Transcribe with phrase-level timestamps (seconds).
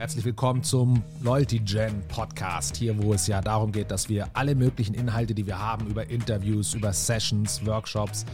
[0.00, 4.54] Herzlich willkommen zum Loyalty Gen Podcast, hier wo es ja darum geht, dass wir alle
[4.54, 8.24] möglichen Inhalte, die wir haben, über Interviews, über Sessions, Workshops,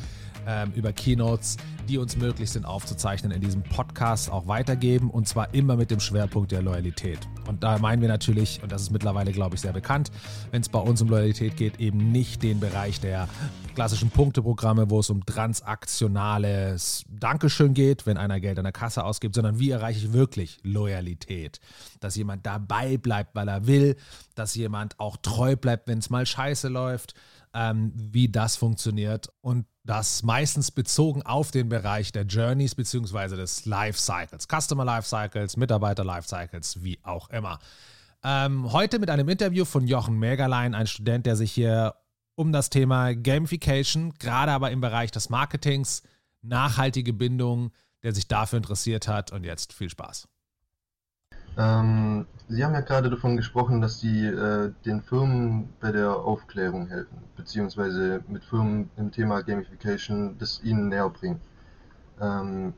[0.47, 1.57] ähm, über Keynotes,
[1.89, 6.01] die uns möglich sind aufzuzeichnen, in diesem Podcast auch weitergeben und zwar immer mit dem
[6.01, 7.19] Schwerpunkt der Loyalität.
[7.47, 10.11] Und da meinen wir natürlich, und das ist mittlerweile, glaube ich, sehr bekannt,
[10.51, 13.29] wenn es bei uns um Loyalität geht, eben nicht den Bereich der
[13.75, 19.35] klassischen Punkteprogramme, wo es um transaktionales Dankeschön geht, wenn einer Geld an der Kasse ausgibt,
[19.35, 21.61] sondern wie erreiche ich wirklich Loyalität?
[22.01, 23.97] Dass jemand dabei bleibt, weil er will,
[24.35, 27.15] dass jemand auch treu bleibt, wenn es mal scheiße läuft,
[27.57, 33.37] ähm, wie das funktioniert und das meistens bezogen auf den Bereich der Journeys bzw.
[33.37, 37.59] des Lifecycles, Customer Lifecycles, Mitarbeiter Lifecycles, wie auch immer.
[38.23, 41.95] Ähm, heute mit einem Interview von Jochen Mägerlein, ein Student, der sich hier
[42.35, 46.03] um das Thema Gamification, gerade aber im Bereich des Marketings,
[46.43, 49.33] nachhaltige Bindung, der sich dafür interessiert hat.
[49.33, 50.29] Und jetzt viel Spaß.
[51.57, 56.87] Ähm, Sie haben ja gerade davon gesprochen, dass Sie äh, den Firmen bei der Aufklärung
[56.89, 61.41] helfen, beziehungsweise mit Firmen im Thema Gamification das ihnen näher bringen.
[62.21, 62.75] Ähm,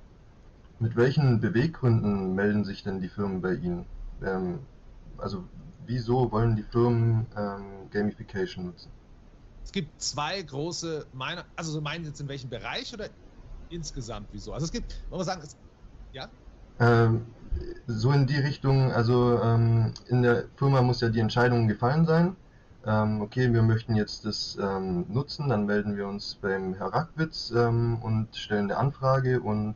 [0.78, 3.86] mit welchen Beweggründen melden sich denn die Firmen bei Ihnen?
[4.22, 4.60] Ähm,
[5.18, 5.44] also
[5.86, 8.92] wieso wollen die Firmen ähm, Gamification nutzen?
[9.64, 13.10] Es gibt zwei große, meine, also so meinen Sie jetzt in welchem Bereich oder
[13.68, 14.52] insgesamt wieso?
[14.52, 15.56] Also es gibt, man muss sagen, es,
[16.12, 16.30] ja?
[16.78, 17.26] Ähm,
[17.86, 22.36] so in die Richtung, also ähm, in der Firma muss ja die Entscheidung gefallen sein.
[22.86, 27.52] Ähm, okay, wir möchten jetzt das ähm, nutzen, dann melden wir uns beim Herr Rackwitz
[27.54, 29.74] ähm, und stellen eine Anfrage und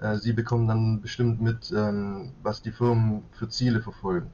[0.00, 4.30] äh, Sie bekommen dann bestimmt mit, ähm, was die Firmen für Ziele verfolgen.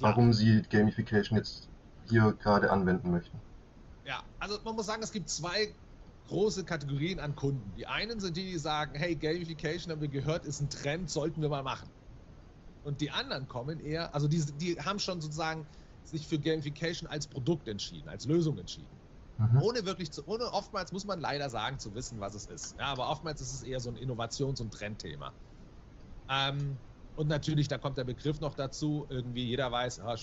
[0.00, 1.68] Warum sie Gamification jetzt
[2.08, 3.38] hier gerade anwenden möchten.
[4.04, 5.72] Ja, also man muss sagen, es gibt zwei
[6.28, 7.72] große Kategorien an Kunden.
[7.76, 11.42] Die einen sind die, die sagen, hey, Gamification haben wir gehört, ist ein Trend, sollten
[11.42, 11.88] wir mal machen.
[12.84, 15.66] Und die anderen kommen eher, also die, die haben schon sozusagen
[16.04, 19.00] sich für Gamification als Produkt entschieden, als Lösung entschieden.
[19.38, 19.62] Mhm.
[19.62, 22.76] Ohne wirklich zu, ohne oftmals muss man leider sagen, zu wissen, was es ist.
[22.78, 25.34] Ja, aber oftmals ist es eher so ein Innovations- und Trendthema.
[26.28, 26.78] Ähm,
[27.14, 30.16] und natürlich, da kommt der Begriff noch dazu, irgendwie jeder weiß, oh,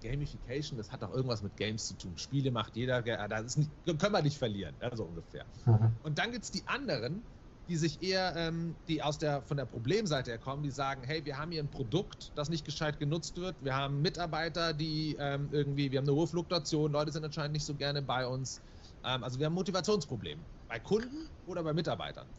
[0.00, 2.16] Gamification, das hat doch irgendwas mit Games zu tun.
[2.16, 5.46] Spiele macht jeder, das nicht, können wir nicht verlieren, ja, so ungefähr.
[5.66, 5.98] Mhm.
[6.02, 7.26] Und dann gibt es die anderen,
[7.68, 11.24] die sich eher, ähm, die aus der, von der Problemseite her kommen, die sagen, hey,
[11.24, 15.48] wir haben hier ein Produkt, das nicht gescheit genutzt wird, wir haben Mitarbeiter, die ähm,
[15.52, 18.62] irgendwie, wir haben eine hohe Fluktuation, Leute sind anscheinend nicht so gerne bei uns.
[19.02, 22.30] Ähm, also wir haben Motivationsprobleme, bei Kunden oder bei Mitarbeitern.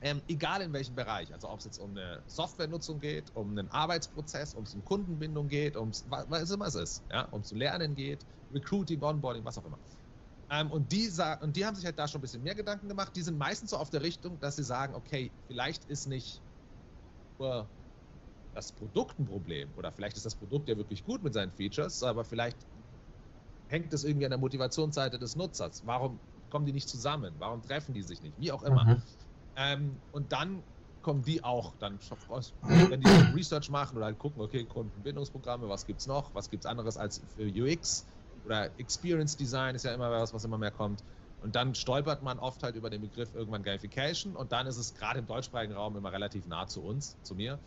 [0.00, 3.68] Ähm, egal in welchem Bereich, also ob es jetzt um eine Softwarenutzung geht, um einen
[3.68, 7.96] Arbeitsprozess, um es um Kundenbindung geht, um was immer es ist, ja, um zu lernen
[7.96, 9.80] geht, Recruiting, Onboarding, was auch immer.
[10.50, 11.10] Ähm, und, die,
[11.40, 13.14] und die haben sich halt da schon ein bisschen mehr Gedanken gemacht.
[13.14, 16.42] Die sind meistens so auf der Richtung, dass sie sagen, okay, vielleicht ist nicht
[17.38, 17.70] nur
[18.54, 22.02] das Produkt ein Problem oder vielleicht ist das Produkt ja wirklich gut mit seinen Features,
[22.02, 22.66] aber vielleicht
[23.66, 25.86] hängt es irgendwie an der Motivationsseite des Nutzers.
[25.86, 27.34] Warum kommen die nicht zusammen?
[27.38, 28.38] Warum treffen die sich nicht?
[28.38, 28.84] Wie auch immer.
[28.84, 29.02] Mhm.
[29.56, 30.64] Ähm, und dann
[31.02, 32.00] kommen die auch dann
[32.60, 36.64] wenn die Research machen oder halt gucken, okay, Kundenbindungsprogramme, was gibt es noch, was gibt
[36.64, 38.06] es anderes als für UX
[38.48, 41.04] oder Experience Design ist ja immer was, was immer mehr kommt.
[41.40, 44.94] Und dann stolpert man oft halt über den Begriff irgendwann Gamification und dann ist es
[44.94, 47.60] gerade im deutschsprachigen Raum immer relativ nah zu uns, zu mir.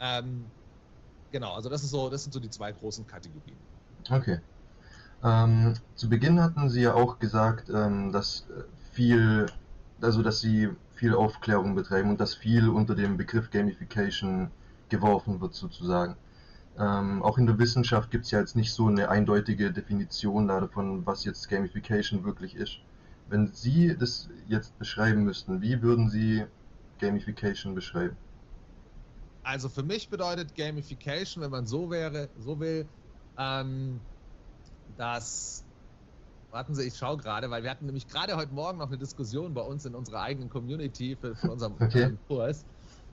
[0.00, 0.50] Ähm,
[1.30, 3.60] genau, also das ist so, das sind so die zwei großen Kategorien.
[4.10, 4.40] Okay.
[5.22, 8.44] Ähm, zu Beginn hatten Sie ja auch gesagt, ähm, dass
[8.90, 9.46] viel,
[10.02, 14.50] also dass Sie viel Aufklärung betreiben und dass viel unter dem Begriff Gamification
[14.88, 16.16] geworfen wird sozusagen.
[16.76, 21.06] Ähm, auch in der Wissenschaft gibt es ja jetzt nicht so eine eindeutige Definition davon,
[21.06, 22.78] was jetzt Gamification wirklich ist.
[23.28, 26.44] Wenn Sie das jetzt beschreiben müssten, wie würden Sie
[26.98, 28.16] Gamification beschreiben?
[29.44, 32.88] Also für mich bedeutet Gamification, wenn man so wäre, so will,
[33.38, 34.00] ähm,
[34.96, 35.64] dass
[36.54, 39.54] warten Sie, ich schaue gerade, weil wir hatten nämlich gerade heute Morgen noch eine Diskussion
[39.54, 42.16] bei uns in unserer eigenen Community für, für unseren okay.
[42.28, 42.64] Kurs.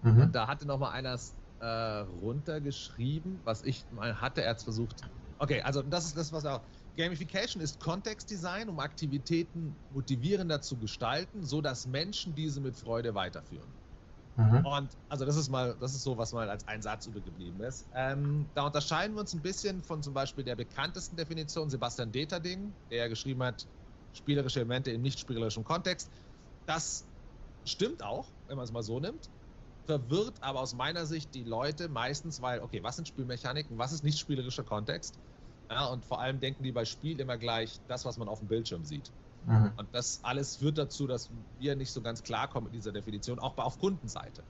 [0.04, 0.22] Mhm.
[0.22, 1.18] Und da hatte noch mal einer
[1.62, 4.42] äh, runtergeschrieben, was ich mal hatte.
[4.42, 5.02] Er hat versucht.
[5.38, 6.68] Okay, also das ist das, was auch.
[6.98, 13.74] Gamification ist Kontextdesign, um Aktivitäten motivierender zu gestalten, so dass Menschen diese mit Freude weiterführen.
[14.36, 14.66] Mhm.
[14.66, 17.88] Und also das ist mal, das ist so, was mal als ein Satz übergeblieben ist.
[17.94, 22.76] Ähm, da unterscheiden wir uns ein bisschen von zum Beispiel der bekanntesten Definition, Sebastian Deterding,
[22.90, 23.68] der geschrieben hat,
[24.14, 26.12] spielerische Elemente in nicht spielerischem Kontext.
[26.66, 27.08] Das
[27.66, 29.30] stimmt auch, wenn man es mal so nimmt
[29.92, 34.06] verwirrt aber aus meiner Sicht die Leute meistens, weil, okay, was sind Spielmechaniken, was ist
[34.06, 35.20] nicht spielerischer Kontext?
[35.70, 38.48] Ja, und vor allem denken die bei Spiel immer gleich das, was man auf dem
[38.48, 39.12] Bildschirm sieht.
[39.46, 39.74] Mhm.
[39.76, 43.58] Und das alles führt dazu, dass wir nicht so ganz klarkommen mit dieser Definition, auch
[43.58, 44.44] auf Kundenseite.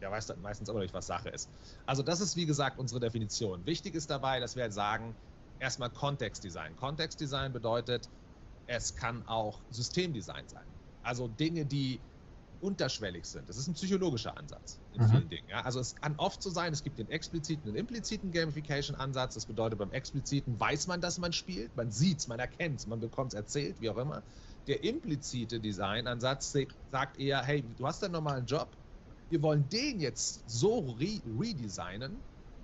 [0.00, 1.48] Der weiß dann meistens aber nicht, was Sache ist.
[1.86, 3.66] Also das ist, wie gesagt, unsere Definition.
[3.66, 5.16] Wichtig ist dabei, dass wir halt sagen,
[5.58, 6.76] erstmal Kontextdesign.
[6.76, 8.08] Kontextdesign bedeutet,
[8.66, 10.66] es kann auch Systemdesign sein.
[11.02, 12.00] Also Dinge, die
[12.64, 13.48] unterschwellig sind.
[13.48, 15.08] Das ist ein psychologischer Ansatz in mhm.
[15.10, 15.48] vielen Dingen.
[15.48, 15.60] Ja?
[15.60, 19.34] Also es kann oft so sein, es gibt den expliziten und impliziten Gamification-Ansatz.
[19.34, 22.86] Das bedeutet, beim expliziten weiß man, dass man spielt, man sieht es, man erkennt es,
[22.86, 24.22] man bekommt es erzählt, wie auch immer.
[24.66, 26.56] Der implizite Design-Ansatz
[26.90, 28.68] sagt eher, hey, du hast einen normalen Job,
[29.28, 32.16] wir wollen den jetzt so re redesignen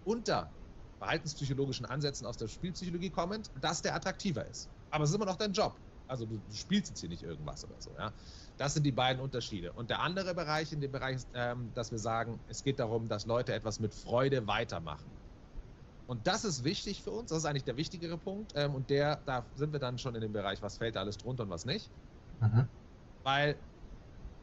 [0.04, 0.50] unter
[0.98, 4.70] verhaltenspsychologischen Ansätzen aus der Spielpsychologie kommend, dass der attraktiver ist.
[4.90, 5.74] Aber es ist immer noch dein Job.
[6.10, 7.90] Also du, du spielst jetzt hier nicht irgendwas oder so.
[7.96, 8.12] Ja?
[8.60, 9.72] Das sind die beiden Unterschiede.
[9.72, 13.24] Und der andere Bereich in dem Bereich ähm, dass wir sagen, es geht darum, dass
[13.24, 15.10] Leute etwas mit Freude weitermachen.
[16.04, 17.30] Und das ist wichtig für uns.
[17.30, 18.52] Das ist eigentlich der wichtigere Punkt.
[18.54, 21.16] Ähm, und der, da sind wir dann schon in dem Bereich, was fällt da alles
[21.16, 21.90] drunter und was nicht.
[22.38, 22.68] Mhm.
[23.22, 23.56] Weil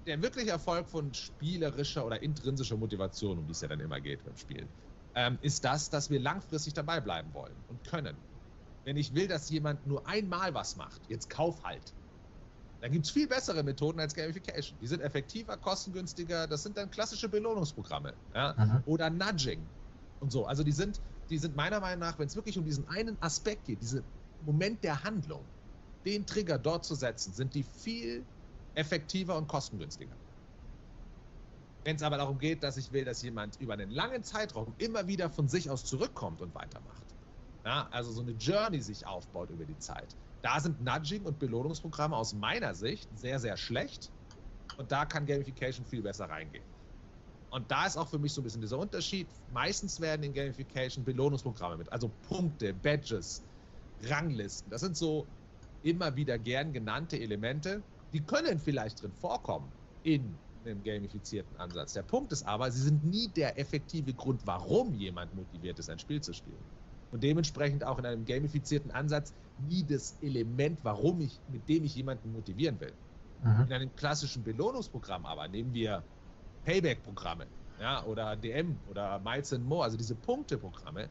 [0.07, 4.23] der wirkliche Erfolg von spielerischer oder intrinsischer Motivation, um die es ja dann immer geht
[4.23, 4.73] beim Spielen,
[5.13, 8.17] ähm, ist das, dass wir langfristig dabei bleiben wollen und können.
[8.83, 11.93] Wenn ich will, dass jemand nur einmal was macht, jetzt kauf halt,
[12.79, 14.77] dann gibt es viel bessere Methoden als Gamification.
[14.79, 16.47] Die sind effektiver, kostengünstiger.
[16.47, 18.17] Das sind dann klassische Belohnungsprogramme.
[18.33, 18.55] Ja?
[18.57, 18.81] Mhm.
[18.85, 19.71] Oder Nudging
[20.19, 20.45] und so.
[20.45, 23.65] Also die sind, die sind meiner Meinung nach, wenn es wirklich um diesen einen Aspekt
[23.65, 24.05] geht, diesen
[24.39, 25.51] Moment der Handlung,
[26.05, 28.27] den Trigger dort zu setzen, sind die viel
[28.75, 30.19] effektiver und kostengünstiger.
[31.83, 35.07] Wenn es aber darum geht, dass ich will, dass jemand über einen langen Zeitraum immer
[35.07, 37.15] wieder von sich aus zurückkommt und weitermacht,
[37.65, 42.15] ja, also so eine Journey sich aufbaut über die Zeit, da sind Nudging und Belohnungsprogramme
[42.15, 44.11] aus meiner Sicht sehr, sehr schlecht
[44.77, 46.67] und da kann Gamification viel besser reingehen.
[47.49, 49.33] Und da ist auch für mich so ein bisschen dieser Unterschied.
[49.47, 53.47] Meistens werden in Gamification Belohnungsprogramme mit, also Punkte, Badges,
[54.01, 54.69] Ranglisten.
[54.69, 55.31] Das sind so
[55.81, 59.73] immer wieder gern genannte Elemente, die können vielleicht drin vorkommen
[60.03, 61.93] in einem gamifizierten Ansatz.
[61.93, 65.99] Der Punkt ist aber, sie sind nie der effektive Grund, warum jemand motiviert ist, ein
[65.99, 66.65] Spiel zu spielen.
[67.09, 71.95] Und dementsprechend auch in einem gamifizierten Ansatz nie das Element, warum ich, mit dem ich
[71.95, 72.97] jemanden motivieren will.
[73.39, 73.65] Mhm.
[73.67, 76.05] In einem klassischen Belohnungsprogramm aber nehmen wir
[76.63, 77.47] Payback-Programme,
[77.79, 81.09] ja, oder DM oder Miles and More, also diese Punkteprogramme,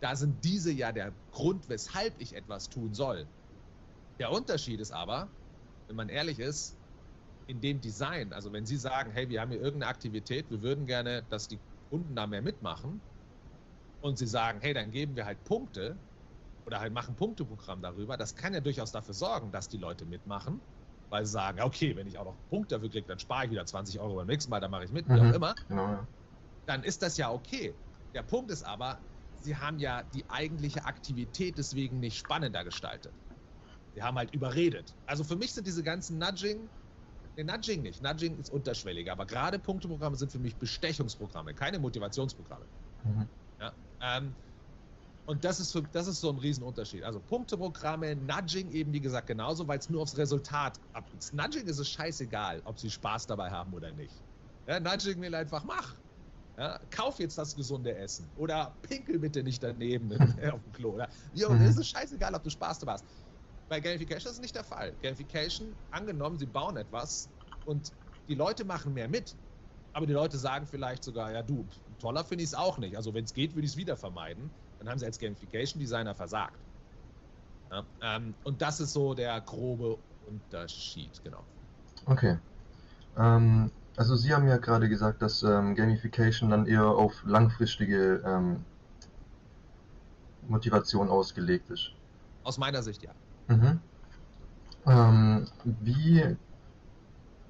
[0.00, 3.28] da sind diese ja der Grund, weshalb ich etwas tun soll.
[4.18, 5.34] Der Unterschied ist aber,
[5.86, 6.78] wenn man ehrlich ist,
[7.46, 10.86] in dem Design, also wenn Sie sagen, hey, wir haben hier irgendeine Aktivität, wir würden
[10.86, 13.02] gerne, dass die Kunden da mehr mitmachen
[14.00, 16.00] und Sie sagen, hey, dann geben wir halt Punkte
[16.66, 20.62] oder halt machen Punkteprogramm darüber, das kann ja durchaus dafür sorgen, dass die Leute mitmachen,
[21.08, 23.66] weil sie sagen, okay, wenn ich auch noch Punkte dafür kriege, dann spare ich wieder
[23.66, 25.30] 20 Euro beim nächsten Mal, dann mache ich mit, wie mhm.
[25.30, 25.54] auch immer.
[25.68, 26.06] Genau.
[26.66, 27.76] Dann ist das ja okay.
[28.14, 29.02] Der Punkt ist aber,
[29.34, 33.14] Sie haben ja die eigentliche Aktivität deswegen nicht spannender gestaltet.
[33.94, 34.94] Wir haben halt überredet.
[35.06, 36.70] Also für mich sind diese ganzen Nudging,
[37.36, 38.02] ne, Nudging nicht.
[38.02, 42.68] Nudging ist unterschwelliger, aber gerade Punkteprogramme sind für mich Bestechungsprogramme, keine Motivationsprogramme.
[43.02, 43.28] Mhm.
[43.58, 44.34] Ja, ähm,
[45.26, 47.04] und das ist, für, das ist so ein Riesenunterschied.
[47.04, 51.28] Also Punkteprogramme, Nudging eben wie gesagt genauso, weil es nur aufs Resultat abgeht.
[51.32, 54.24] Nudging ist es scheißegal, ob sie Spaß dabei haben oder nicht.
[54.66, 55.94] Ja, Nudging will einfach, mach.
[56.58, 58.28] Ja, kauf jetzt das gesunde Essen.
[58.34, 60.12] Oder pinkel bitte nicht daneben
[60.52, 60.94] auf dem Klo.
[60.94, 61.62] Oder, jo, mhm.
[61.62, 63.04] ist es scheißegal, ob du Spaß dabei hast.
[63.68, 64.96] Bei Gamification ist es nicht der Fall.
[65.00, 67.30] Gamification, angenommen, sie bauen etwas
[67.66, 67.92] und
[68.28, 69.36] die Leute machen mehr mit,
[69.92, 71.68] aber die Leute sagen vielleicht sogar, ja du,
[72.00, 72.96] toller finde ich es auch nicht.
[72.96, 74.50] Also wenn es geht, würde ich es wieder vermeiden.
[74.78, 76.58] Dann haben sie als Gamification-Designer versagt.
[77.70, 81.46] Ja, ähm, und das ist so der grobe Unterschied, genau.
[82.06, 82.38] Okay.
[83.16, 88.64] Ähm, also Sie haben ja gerade gesagt, dass ähm, Gamification dann eher auf langfristige ähm,
[90.42, 91.92] Motivation ausgelegt ist.
[92.42, 93.14] Aus meiner Sicht ja.
[93.48, 93.80] Mhm.
[94.86, 96.36] Ähm, wie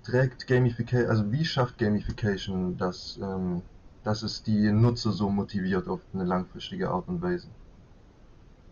[0.03, 3.63] trägt Gamification, also wie schafft Gamification das, ähm,
[4.03, 7.49] dass es die Nutzer so motiviert auf eine langfristige Art und Weise?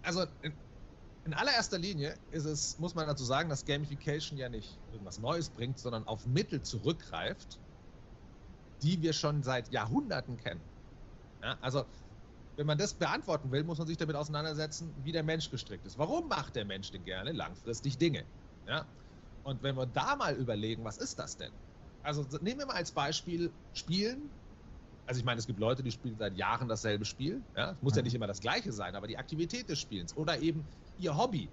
[0.02, 0.52] Also in,
[1.24, 5.50] in allererster Linie ist es, muss man dazu sagen, dass Gamification ja nicht irgendwas Neues
[5.50, 7.58] bringt, sondern auf Mittel zurückgreift,
[8.82, 10.62] die wir schon seit Jahrhunderten kennen.
[11.42, 11.84] Ja, also
[12.56, 15.96] wenn man das beantworten will, muss man sich damit auseinandersetzen, wie der Mensch gestrickt ist.
[15.96, 18.24] Warum macht der Mensch denn gerne langfristig Dinge?
[18.66, 18.84] Ja?
[19.44, 21.52] Und wenn wir da mal überlegen, was ist das denn?
[22.02, 24.30] Also nehmen wir mal als Beispiel Spielen.
[25.08, 27.42] Also ich meine, es gibt Leute, die spielen seit Jahren dasselbe Spiel.
[27.56, 27.70] Ja?
[27.70, 28.04] Es muss ja mhm.
[28.04, 30.66] nicht immer das gleiche sein, aber die Aktivität des Spielens oder eben
[30.98, 31.48] ihr Hobby.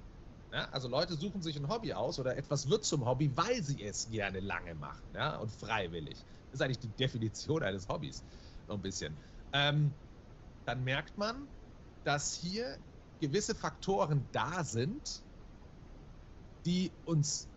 [0.51, 0.67] Ja?
[0.71, 4.09] Also Leute suchen sich ein Hobby aus oder etwas wird zum Hobby, weil sie es
[4.09, 5.37] gerne lange machen ja?
[5.37, 6.17] und freiwillig.
[6.51, 8.25] Das ist eigentlich die Definition eines Hobbys.
[8.67, 9.15] So ein bisschen.
[9.53, 9.93] Ähm,
[10.65, 11.47] dann merkt man,
[12.03, 12.77] dass hier
[13.21, 15.21] gewisse Faktoren da sind,
[16.65, 17.47] die uns,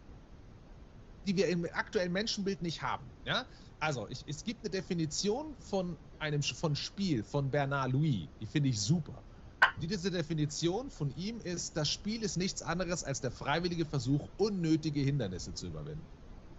[1.26, 3.04] die wir im aktuellen Menschenbild nicht haben.
[3.24, 3.46] Ja?
[3.80, 8.70] Also, ich, es gibt eine Definition von einem von Spiel von Bernard Louis, die finde
[8.70, 9.24] ich super.
[9.76, 15.00] Diese Definition von ihm ist, das Spiel ist nichts anderes als der freiwillige Versuch, unnötige
[15.00, 16.08] Hindernisse zu überwinden.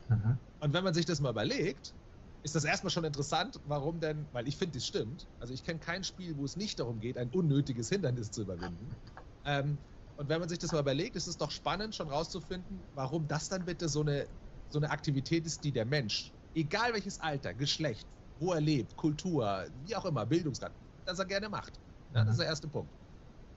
[0.07, 0.39] Mhm.
[0.59, 1.95] Und wenn man sich das mal überlegt,
[2.43, 5.27] ist das erstmal schon interessant, warum denn, weil ich finde, das stimmt.
[5.39, 8.97] Also ich kenne kein Spiel, wo es nicht darum geht, ein unnötiges Hindernis zu überwinden.
[9.43, 9.83] Ähm,
[10.15, 13.49] und wenn man sich das mal überlegt, ist es doch spannend, schon rauszufinden, warum das
[13.49, 14.29] dann bitte so eine,
[14.69, 18.07] so eine Aktivität ist, die der Mensch, egal welches Alter, Geschlecht,
[18.39, 20.71] wo er lebt, Kultur, wie auch immer, Bildungsgrad,
[21.05, 21.79] dass er gerne macht.
[22.13, 22.91] Ja, das ist der erste Punkt.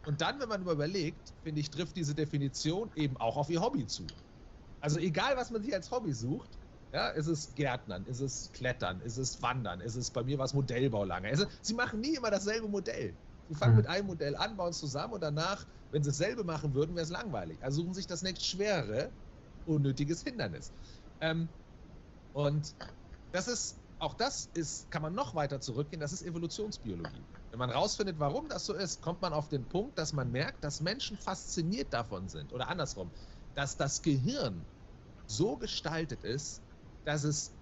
[0.06, 3.86] Und dann, wenn man überlegt, finde ich, trifft diese Definition eben auch auf ihr Hobby
[3.86, 4.06] zu.
[4.80, 6.58] Also egal, was man sich als Hobby sucht,
[6.92, 10.52] ja, ist es Gärtnern, ist es Klettern, ist es Wandern, ist es bei mir was
[10.52, 11.28] Modellbau lange.
[11.28, 13.16] Also, sie machen nie immer dasselbe Modell.
[13.48, 13.78] Sie fangen mhm.
[13.78, 17.04] mit einem Modell an, bauen es zusammen und danach, wenn sie dasselbe machen würden, wäre
[17.04, 17.62] es langweilig.
[17.62, 19.10] Also suchen sich das nächst schwere,
[19.64, 20.72] unnötiges Hindernis.
[21.20, 21.48] Ähm,
[22.32, 22.74] und
[23.30, 27.26] das ist, auch das ist, kann man noch weiter zurückgehen, das ist Evolutionsbiologie.
[27.50, 30.64] Wenn man rausfindet, warum das so ist, kommt man auf den Punkt, dass man merkt,
[30.64, 32.52] dass Menschen fasziniert davon sind.
[32.52, 33.12] Oder andersrum,
[33.54, 34.66] dass das Gehirn
[35.26, 36.64] so gestaltet ist,
[37.04, 37.58] dass es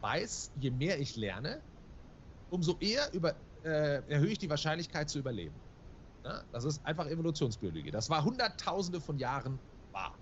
[0.00, 1.62] weiß, je mehr ich lerne,
[2.50, 5.62] umso eher über, äh, erhöhe ich die Wahrscheinlichkeit zu überleben.
[6.24, 7.90] Ja, das ist einfach Evolutionsbiologie.
[7.90, 10.18] Das war hunderttausende von Jahren wahr.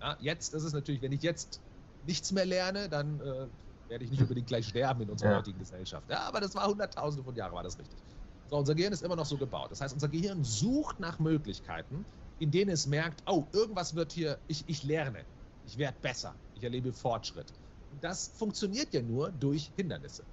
[0.00, 1.62] Ja, jetzt ist es natürlich, wenn ich jetzt
[2.02, 3.48] nichts mehr lerne, dann äh,
[3.88, 5.38] werde ich nicht unbedingt gleich sterben in unserer ja.
[5.38, 6.08] heutigen Gesellschaft.
[6.10, 7.98] Ja, aber das war hunderttausende von Jahren, war das richtig.
[8.46, 9.70] So, unser Gehirn ist immer noch so gebaut.
[9.70, 12.04] Das heißt, unser Gehirn sucht nach Möglichkeiten,
[12.38, 15.24] in denen es merkt, oh, irgendwas wird hier, ich, ich lerne,
[15.64, 17.52] ich werde besser, ich erlebe Fortschritt
[18.00, 20.24] das funktioniert ja nur durch Hindernisse.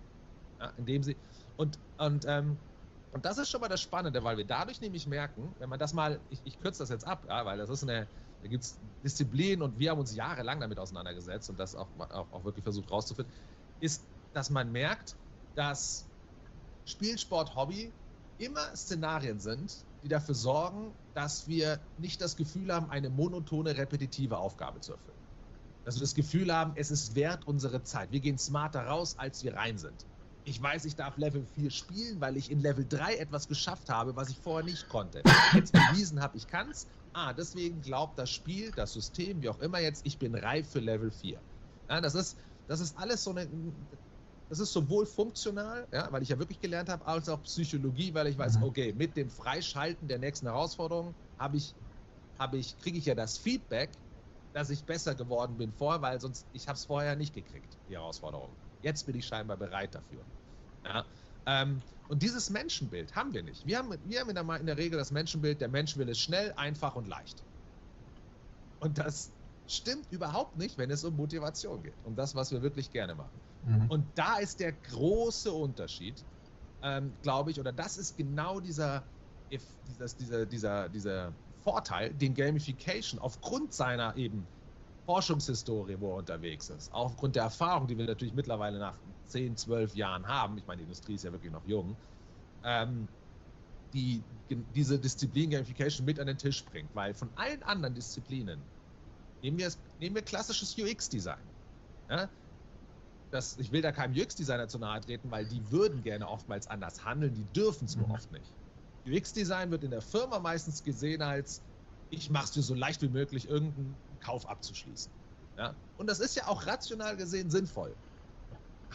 [0.59, 1.17] Ja, indem sie,
[1.55, 2.57] und, und, ähm,
[3.11, 5.93] und das ist schon mal das Spannende, weil wir dadurch nämlich merken, wenn man das
[5.93, 8.07] mal, ich, ich kürze das jetzt ab, ja, weil das ist eine,
[8.41, 12.31] da gibt es Disziplinen und wir haben uns jahrelang damit auseinandergesetzt und das auch, auch,
[12.31, 13.33] auch wirklich versucht rauszufinden,
[13.79, 15.17] ist, dass man merkt,
[15.55, 16.09] dass
[16.85, 17.95] Spielsport, Hobby
[18.37, 24.37] immer Szenarien sind, die dafür sorgen, dass wir nicht das Gefühl haben, eine monotone, repetitive
[24.37, 25.19] Aufgabe zu erfüllen
[25.83, 28.11] dass wir das Gefühl haben, es ist wert unsere Zeit.
[28.11, 30.05] Wir gehen smarter raus, als wir rein sind.
[30.49, 34.15] Ich weiß, ich darf Level 4 spielen, weil ich in Level 3 etwas geschafft habe,
[34.15, 35.21] was ich vorher nicht konnte.
[35.53, 36.87] Jetzt bewiesen habe, ich kann es.
[37.13, 40.79] Ah, deswegen glaubt das Spiel, das System, wie auch immer jetzt, ich bin reif für
[40.79, 41.39] Level 4.
[41.89, 42.35] Ja, das ist,
[42.67, 43.47] das ist alles so eine,
[44.49, 48.25] das ist sowohl funktional, ja, weil ich ja wirklich gelernt habe, als auch Psychologie, weil
[48.25, 48.63] ich weiß, mhm.
[48.63, 51.75] okay, mit dem Freischalten der nächsten Herausforderung habe ich,
[52.39, 53.91] habe ich, kriege ich ja das Feedback,
[54.53, 57.93] dass ich besser geworden bin vorher, weil sonst, ich habe es vorher nicht gekriegt, die
[57.93, 58.49] Herausforderung.
[58.81, 60.21] Jetzt bin ich scheinbar bereit dafür.
[60.83, 61.05] Ja?
[61.45, 63.65] Ähm, und dieses Menschenbild haben wir nicht.
[63.65, 66.95] Wir haben, wir haben in, der, Regel das Menschenbild, der Mensch will es schnell, einfach
[66.95, 67.43] und leicht.
[68.79, 69.31] Und das
[69.67, 73.39] stimmt überhaupt nicht, wenn es um Motivation geht, um das, was wir wirklich gerne machen.
[73.63, 73.91] Mhm.
[73.91, 76.25] Und da ist der große Unterschied,
[76.81, 79.03] ähm, glaube ich, oder das ist genau dieser,
[79.51, 84.47] dieser, dieser, dieser, dieser Vorteil, den Gamification aufgrund seiner eben
[85.05, 88.95] Forschungshistorie, wo er unterwegs ist, aufgrund der Erfahrung, die wir natürlich mittlerweile nach
[89.29, 91.95] 10, 12 Jahren haben, ich meine, die Industrie ist ja wirklich noch jung,
[92.63, 93.07] ähm,
[93.93, 94.23] die
[94.75, 98.59] diese Disziplin Gamification mit an den Tisch bringt, weil von allen anderen Disziplinen,
[99.41, 101.37] nehmen wir, nehmen wir klassisches UX-Design.
[102.09, 102.29] Ja?
[103.31, 107.05] Das, ich will da keinem UX-Designer zu nahe treten, weil die würden gerne oftmals anders
[107.05, 108.13] handeln, die dürfen es nur mhm.
[108.13, 108.51] oft nicht.
[109.07, 111.61] UX-Design wird in der Firma meistens gesehen als,
[112.09, 115.11] ich mache es dir so leicht wie möglich, irgendeinen Kauf abzuschließen.
[115.57, 115.75] Ja?
[115.97, 117.95] Und das ist ja auch rational gesehen sinnvoll.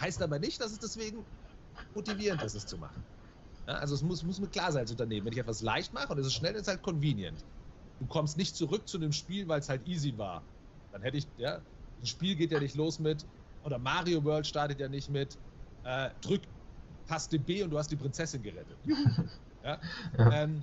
[0.01, 1.27] Heißt aber nicht, dass es deswegen
[1.95, 3.05] motivierend ist, es zu machen.
[3.67, 3.75] Ja?
[3.75, 6.19] Also es muss, muss mir klar sein als Unternehmen, wenn ich etwas leicht mache und
[6.19, 7.45] es ist schnell, ist es halt convenient.
[7.99, 10.51] Du kommst nicht zurück zu einem Spiel, weil es halt easy war.
[10.91, 11.65] Dann hätte ich, ja,
[12.01, 13.27] ein Spiel geht ja nicht los mit,
[13.63, 15.39] oder Mario World startet ja nicht mit,
[15.85, 16.43] äh, drück
[17.07, 18.81] Taste B und du hast die Prinzessin gerettet.
[19.65, 19.81] Ja?
[20.31, 20.63] Ähm,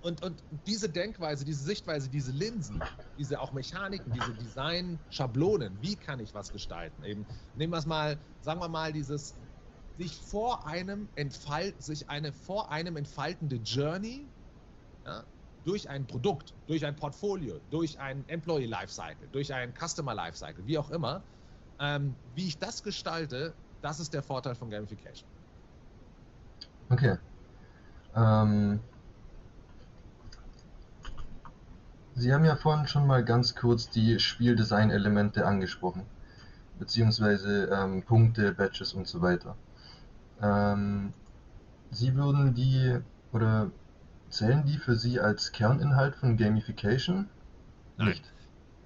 [0.00, 2.82] und, und diese Denkweise, diese Sichtweise, diese Linsen,
[3.16, 7.02] diese auch Mechaniken, diese Design-Schablonen, wie kann ich was gestalten?
[7.02, 9.34] Eben, nehmen wir es mal, sagen wir mal, dieses
[9.96, 14.30] sich vor einem entfalt, sich eine vor einem entfaltende Journey
[15.04, 15.24] ja,
[15.64, 20.78] durch ein Produkt, durch ein Portfolio, durch ein Employee Lifecycle, durch ein Customer Lifecycle, wie
[20.78, 21.24] auch immer,
[21.80, 25.28] ähm, wie ich das gestalte, das ist der Vorteil von Gamification.
[26.90, 27.18] Okay.
[28.14, 28.80] Ähm,
[32.18, 36.06] Sie haben ja vorhin schon mal ganz kurz die Spieldesign-Elemente angesprochen,
[36.78, 39.56] beziehungsweise ähm, Punkte, Badges und so weiter.
[40.40, 41.14] Ähm,
[41.90, 42.98] Sie würden die
[43.32, 43.70] oder
[44.30, 47.30] zählen die für Sie als Kerninhalt von Gamification?
[47.96, 48.08] Nein.
[48.08, 48.32] Nicht.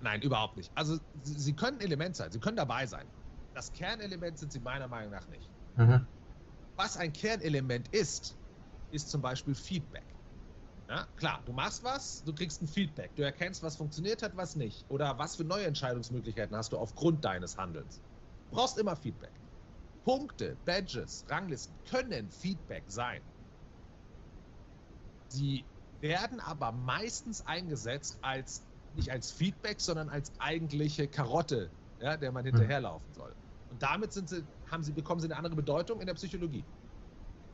[0.00, 0.70] Nein, überhaupt nicht.
[0.74, 3.08] Also sie, sie können Element sein, sie können dabei sein.
[3.54, 5.50] Das Kernelement sind sie meiner Meinung nach nicht.
[5.76, 6.06] Mhm.
[6.76, 8.36] Was ein Kernelement ist,
[8.90, 10.11] ist zum Beispiel Feedback.
[10.92, 13.16] Ja, klar, du machst was, du kriegst ein Feedback.
[13.16, 14.84] Du erkennst, was funktioniert hat, was nicht.
[14.90, 18.02] Oder was für neue Entscheidungsmöglichkeiten hast du aufgrund deines Handelns.
[18.50, 19.32] Du brauchst immer Feedback.
[20.04, 23.22] Punkte, Badges, Ranglisten können Feedback sein.
[25.28, 25.64] Sie
[26.00, 32.44] werden aber meistens eingesetzt als nicht als Feedback, sondern als eigentliche Karotte, ja, der man
[32.44, 33.34] hinterherlaufen soll.
[33.70, 36.66] Und damit sind sie, haben sie, bekommen sie eine andere Bedeutung in der Psychologie.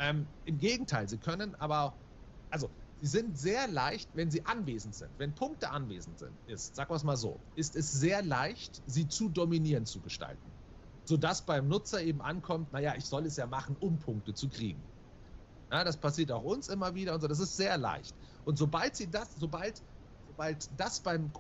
[0.01, 2.03] Ähm, Im Gegenteil, sie können aber,
[2.51, 5.19] also sie sind sehr leicht, wenn sie anwesend sind.
[5.19, 9.09] Wenn Punkte anwesend sind, ist, sagen wir es mal so, ist es sehr leicht, sie
[9.09, 10.57] zu dominieren zu gestalten.
[11.05, 14.91] Sodass beim Nutzer eben ankommt, naja, ich soll es ja machen, um Punkte zu kriegen.
[15.71, 18.17] Ja, das passiert auch uns immer wieder und so, das ist sehr leicht.
[18.45, 19.83] Und sobald sie das, sobald,
[20.27, 21.33] sobald das beim,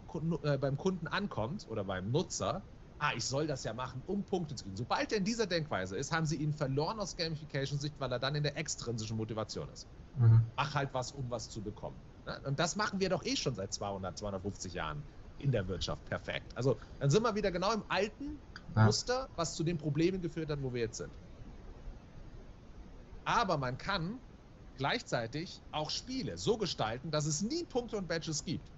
[0.42, 4.54] äh, beim Kunden ankommt oder beim Nutzer, ah, ich soll das ja machen, um Punkte
[4.54, 4.76] zu kriegen.
[4.76, 8.34] Sobald er in dieser Denkweise ist, haben sie ihn verloren aus Gamification-Sicht, weil er dann
[8.34, 9.86] in der extrinsischen Motivation ist.
[10.16, 10.42] Mhm.
[10.56, 12.00] Mach halt was, um was zu bekommen.
[12.44, 15.02] Und das machen wir doch eh schon seit 200, 250 Jahren
[15.38, 16.56] in der Wirtschaft perfekt.
[16.56, 18.40] Also dann sind wir wieder genau im alten
[18.74, 18.84] ja.
[18.84, 21.12] Muster, was zu den Problemen geführt hat, wo wir jetzt sind.
[23.24, 24.20] Aber man kann
[24.76, 28.72] gleichzeitig auch Spiele so gestalten, dass es nie Punkte und Badges gibt.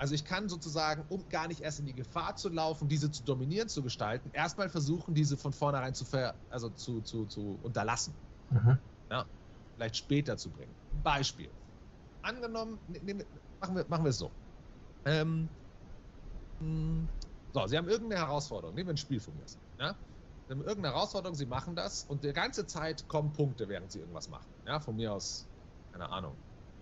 [0.00, 3.22] Also ich kann sozusagen, um gar nicht erst in die Gefahr zu laufen, diese zu
[3.22, 8.14] dominieren, zu gestalten, erstmal versuchen, diese von vornherein zu, ver, also zu, zu, zu unterlassen.
[8.48, 8.78] Mhm.
[9.10, 9.26] Ja,
[9.74, 10.74] vielleicht später zu bringen.
[11.02, 11.52] Beispiel.
[12.22, 13.26] Angenommen, ne, ne,
[13.60, 14.32] machen wir, machen wir es so.
[15.04, 15.50] Ähm,
[16.60, 17.06] hm,
[17.52, 19.44] so, Sie haben irgendeine Herausforderung, nehmen wir ein Spiel von mir.
[19.78, 19.98] Ja?
[20.46, 23.98] Sie haben irgendeine Herausforderung, Sie machen das und die ganze Zeit kommen Punkte, während Sie
[23.98, 24.50] irgendwas machen.
[24.64, 25.46] Ja, von mir aus,
[25.92, 26.38] keine Ahnung,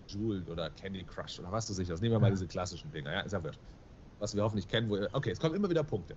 [0.09, 1.93] Joule oder Candy Crush oder was du sicher.
[1.95, 3.59] Nehmen wir mal diese klassischen Dinger, ja, ist ja wurscht.
[4.19, 6.15] Was wir hoffentlich kennen, wo, okay, es kommen immer wieder Punkte.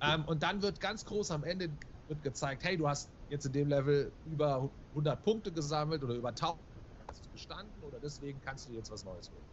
[0.00, 1.70] Ähm, und dann wird ganz groß am Ende
[2.08, 6.28] wird gezeigt, hey, du hast jetzt in dem Level über 100 Punkte gesammelt oder über
[6.28, 6.60] 1000
[7.08, 9.46] hast du bestanden oder deswegen kannst du jetzt was Neues holen.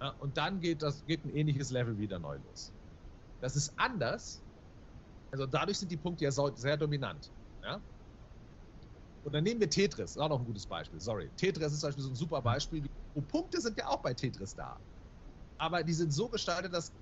[0.00, 2.72] Ja, und dann geht, das, geht ein ähnliches Level wieder neu los.
[3.40, 4.42] Das ist anders.
[5.30, 7.30] Also dadurch sind die Punkte ja sehr dominant.
[7.62, 7.80] Ja?
[9.26, 11.32] Und dann nehmen wir Tetris, auch noch ein gutes Beispiel, sorry.
[11.34, 12.86] Tetris ist zum Beispiel so ein super Beispiel.
[13.12, 14.80] Und Punkte sind ja auch bei Tetris da.
[15.58, 16.92] Aber die sind so gestaltet, dass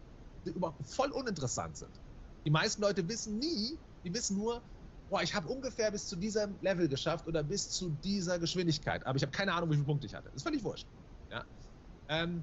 [0.42, 2.00] sie überhaupt voll uninteressant sind.
[2.46, 4.64] Die meisten Leute wissen nie, die wissen nur,
[5.10, 9.04] boah, ich habe ungefähr bis zu diesem Level geschafft oder bis zu dieser Geschwindigkeit.
[9.04, 10.30] Aber ich habe keine Ahnung, wie viele Punkte ich hatte.
[10.30, 10.88] Das ist völlig wurscht.
[11.30, 11.44] Ja?
[12.08, 12.42] Ähm,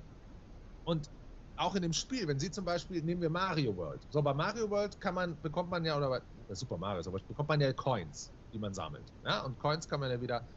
[0.84, 1.10] und
[1.56, 4.06] auch in dem Spiel, wenn Sie zum Beispiel, nehmen wir Mario World.
[4.12, 7.50] So, bei Mario World kann man, bekommt man ja, oder bei Super Mario, aber bekommt
[7.50, 9.12] man ja Coins die man sammelt.
[9.24, 9.42] Ja?
[9.42, 10.48] Und Coins kann man ja wieder,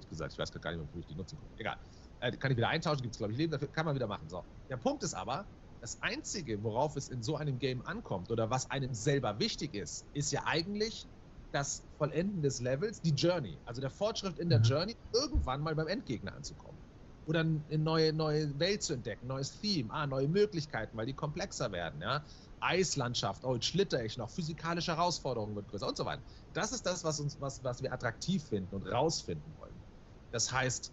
[0.00, 1.48] wie gesagt, ich weiß gar nicht mehr, wo ich die nutzen kann.
[1.58, 1.76] Egal.
[2.20, 4.28] Äh, kann ich wieder eintauschen, gibt es, glaube ich, Leben, dafür kann man wieder machen.
[4.28, 4.44] So.
[4.68, 5.46] Der Punkt ist aber,
[5.80, 10.04] das Einzige, worauf es in so einem Game ankommt oder was einem selber wichtig ist,
[10.12, 11.06] ist ja eigentlich
[11.52, 13.58] das Vollenden des Levels, die Journey.
[13.64, 14.64] Also der Fortschritt in der mhm.
[14.64, 16.79] Journey, irgendwann mal beim Endgegner anzukommen.
[17.24, 21.70] Oder eine neue, neue Welt zu entdecken, neues Theme, ah, neue Möglichkeiten, weil die komplexer
[21.72, 22.00] werden.
[22.00, 22.24] Ja?
[22.60, 26.24] Eislandschaft, oh, jetzt schlitter ich noch, physikalische Herausforderungen wird größer und so weiter.
[26.52, 29.82] Das ist das, was, uns, was, was wir attraktiv finden und rausfinden wollen.
[30.30, 30.92] Das heißt,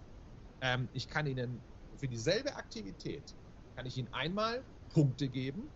[0.61, 3.35] ähm, ich kann Ihnen für dieselbe Aktivität,
[3.75, 5.71] kann ich Ihnen einmal Punkte geben,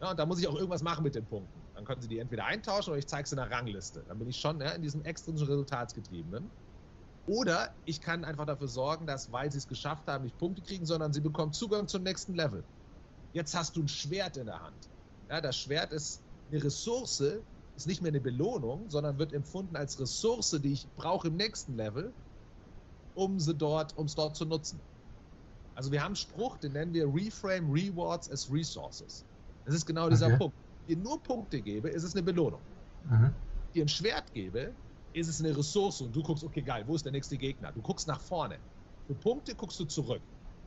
[0.00, 1.66] ja, und da muss ich auch irgendwas machen mit den Punkten.
[1.72, 4.04] Dann können Sie die entweder eintauschen oder ich zeige sie in der Rangliste.
[4.04, 6.52] Dann bin ich schon ja, in diesem extrinsischen Resultatsgetriebenen.
[7.26, 10.84] Oder ich kann einfach dafür sorgen, dass, weil Sie es geschafft haben, nicht Punkte kriegen,
[10.84, 12.64] sondern Sie bekommen Zugang zum nächsten Level.
[13.32, 14.90] Jetzt hast du ein Schwert in der Hand.
[15.30, 17.20] Ja, das Schwert ist eine Ressource,
[17.76, 21.74] ist nicht mehr eine Belohnung, sondern wird empfunden als Ressource, die ich brauche im nächsten
[21.74, 22.14] Level,
[23.14, 24.80] um sie dort, um es dort zu nutzen.
[25.74, 29.24] Also wir haben einen Spruch, den nennen wir Reframe Rewards as Resources.
[29.64, 30.38] Das ist genau dieser okay.
[30.38, 30.56] Punkt.
[30.86, 32.62] Wenn ich nur Punkte gebe, ist es eine Belohnung.
[33.02, 33.34] Mhm.
[33.74, 34.76] Dir ein Schwert gebe,
[35.14, 37.72] ist es eine Ressource und du guckst, okay, geil, wo ist der nächste Gegner?
[37.72, 38.60] Du guckst nach vorne.
[39.06, 40.24] Für Punkte guckst du zurück.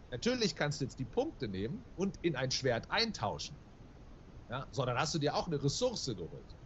[0.09, 3.59] Natürlich kannst du jetzt die Punkte nehmen und in ein Schwert eintauschen.
[4.49, 6.57] Ja, so, dann hast du dir auch eine Ressource geholt.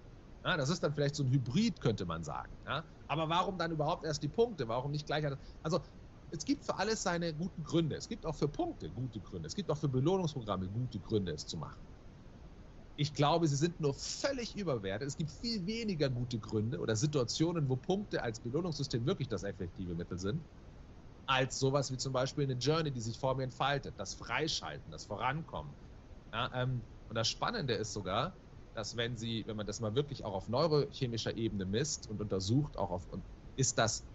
[0.43, 2.55] Ja, das ist dann vielleicht so ein Hybrid, könnte man sagen.
[2.65, 4.67] Ja, aber warum dann überhaupt erst die Punkte?
[4.67, 5.25] Warum nicht gleich?
[5.63, 5.81] Also,
[6.29, 7.95] es gibt für alles seine guten Gründe.
[7.95, 9.47] Es gibt auch für Punkte gute Gründe.
[9.47, 11.90] Es gibt auch für Belohnungsprogramme gute Gründe, es zu machen.
[13.01, 15.07] Ich glaube, sie sind nur völlig überwertet.
[15.07, 19.95] Es gibt viel weniger gute Gründe oder Situationen, wo Punkte als Belohnungssystem wirklich das effektive
[19.95, 20.45] Mittel sind
[21.27, 25.05] als sowas wie zum Beispiel eine Journey, die sich vor mir entfaltet, das Freischalten, das
[25.05, 25.77] Vorankommen.
[26.33, 28.39] Ja, ähm, und das Spannende ist sogar,
[28.73, 32.77] dass wenn sie, wenn man das mal wirklich auch auf neurochemischer Ebene misst und untersucht,
[32.77, 33.07] auch auf,
[33.55, 34.09] ist das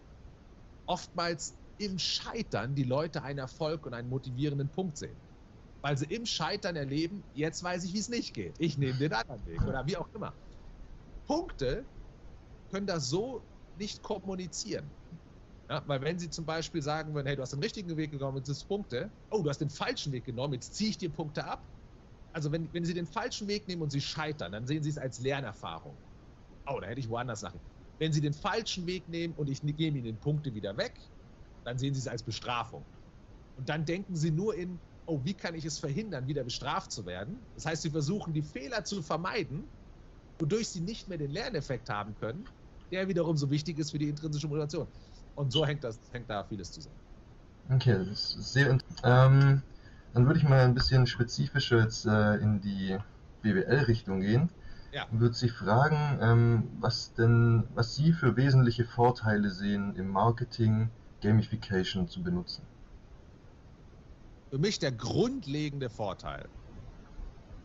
[0.87, 5.26] oftmals im Scheitern die Leute einen Erfolg und einen motivierenden Punkt sehen.
[5.87, 8.57] Weil sie im Scheitern erleben, jetzt weiß ich, wie es nicht geht.
[8.59, 10.37] Ich nehme den anderen Weg oder wie auch immer.
[11.29, 11.87] Punkte
[12.73, 13.47] können das so
[13.77, 14.91] nicht kommunizieren.
[15.71, 18.39] Ja, weil wenn sie zum Beispiel sagen würden, hey, du hast den richtigen Weg genommen,
[18.39, 21.45] jetzt ist Punkte, oh, du hast den falschen Weg genommen, jetzt ziehe ich dir Punkte
[21.45, 21.71] ab.
[22.33, 24.99] Also wenn, wenn sie den falschen Weg nehmen und sie scheitern, dann sehen sie es
[24.99, 26.01] als Lernerfahrung.
[26.67, 27.61] Oh, da hätte ich woanders Sachen.
[27.99, 31.01] Wenn sie den falschen Weg nehmen und ich gebe ihnen Punkte wieder weg,
[31.63, 32.89] dann sehen sie es als Bestrafung.
[33.55, 37.07] Und dann denken sie nur in, oh, wie kann ich es verhindern, wieder bestraft zu
[37.07, 37.39] werden?
[37.55, 39.65] Das heißt, sie versuchen die Fehler zu vermeiden,
[40.39, 42.45] wodurch sie nicht mehr den Lerneffekt haben können,
[42.91, 44.89] der wiederum so wichtig ist für die intrinsische Motivation.
[45.35, 46.97] Und so hängt, das, hängt da vieles zusammen.
[47.71, 49.01] Okay, das ist sehr interessant.
[49.05, 49.63] Ähm,
[50.13, 52.97] dann würde ich mal ein bisschen spezifischer jetzt äh, in die
[53.43, 54.51] BWL-Richtung gehen.
[54.93, 55.05] Ja.
[55.11, 60.91] Und würde Sie fragen, ähm, was denn, was Sie für wesentliche Vorteile sehen, im Marketing
[61.21, 62.67] Gamification zu benutzen.
[64.57, 66.49] Für mich der grundlegende Vorteil,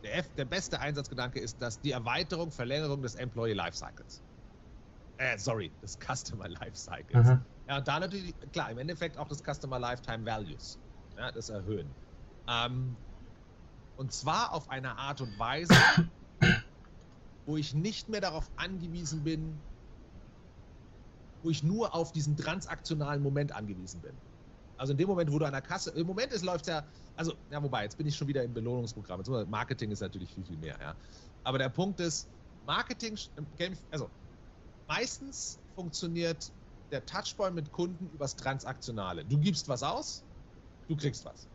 [0.02, 4.22] der, F, der beste Einsatzgedanke ist, dass die Erweiterung, Verlängerung des Employee Lifecycles.
[5.16, 7.28] Äh, sorry, des Customer Lifecycles.
[7.28, 7.46] Mhm.
[7.66, 10.78] Ja, und da natürlich, klar, im Endeffekt auch das Customer Lifetime Values.
[11.16, 11.96] Ja, das erhöhen.
[12.46, 12.94] Ähm,
[13.96, 15.74] und zwar auf eine Art und Weise,
[17.46, 19.58] wo ich nicht mehr darauf angewiesen bin,
[21.40, 24.20] wo ich nur auf diesen transaktionalen Moment angewiesen bin.
[24.82, 27.34] Also in dem Moment, wo du an der Kasse, im Moment ist, läuft ja, also,
[27.50, 29.22] ja, wobei, jetzt bin ich schon wieder im Belohnungsprogramm.
[29.48, 30.96] Marketing ist natürlich viel, viel mehr, ja.
[31.44, 32.28] Aber der Punkt ist,
[32.66, 33.16] Marketing,
[33.92, 34.10] also
[34.88, 36.52] meistens funktioniert
[36.90, 39.24] der Touchpoint mit Kunden übers Transaktionale.
[39.24, 40.24] Du gibst was aus,
[40.88, 41.48] du kriegst was.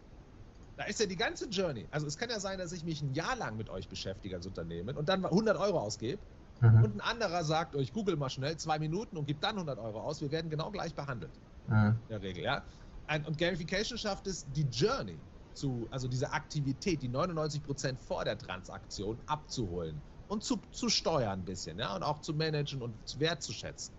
[0.78, 1.86] Da ist ja die ganze Journey.
[1.92, 4.48] Also es kann ja sein, dass ich mich ein Jahr lang mit euch beschäftige als
[4.48, 6.24] Unternehmen und dann 100 Euro ausgebe
[6.62, 6.82] mhm.
[6.82, 10.00] und ein anderer sagt euch, google mal schnell zwei Minuten und gibt dann 100 Euro
[10.00, 10.22] aus.
[10.22, 11.38] Wir werden genau gleich behandelt.
[11.68, 12.00] Mhm.
[12.04, 12.64] In der Regel, ja.
[13.10, 19.22] Und Gamification schafft es, die Journey zu, also diese Aktivität, die 99% vor der Transaktion
[19.26, 23.98] abzuholen und zu, zu steuern ein bisschen, ja, und auch zu managen und wertzuschätzen.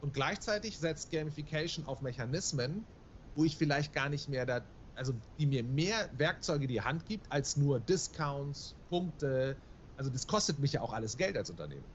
[0.00, 2.88] Und gleichzeitig setzt Gamification auf Mechanismen,
[3.34, 7.30] wo ich vielleicht gar nicht mehr da, also die mir mehr Werkzeuge die Hand gibt,
[7.30, 9.62] als nur Discounts, Punkte.
[9.96, 11.86] Also das kostet mich ja auch alles Geld als Unternehmen.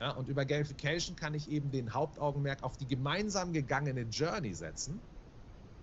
[0.00, 5.06] Ja, und über Gamification kann ich eben den Hauptaugenmerk auf die gemeinsam gegangene Journey setzen.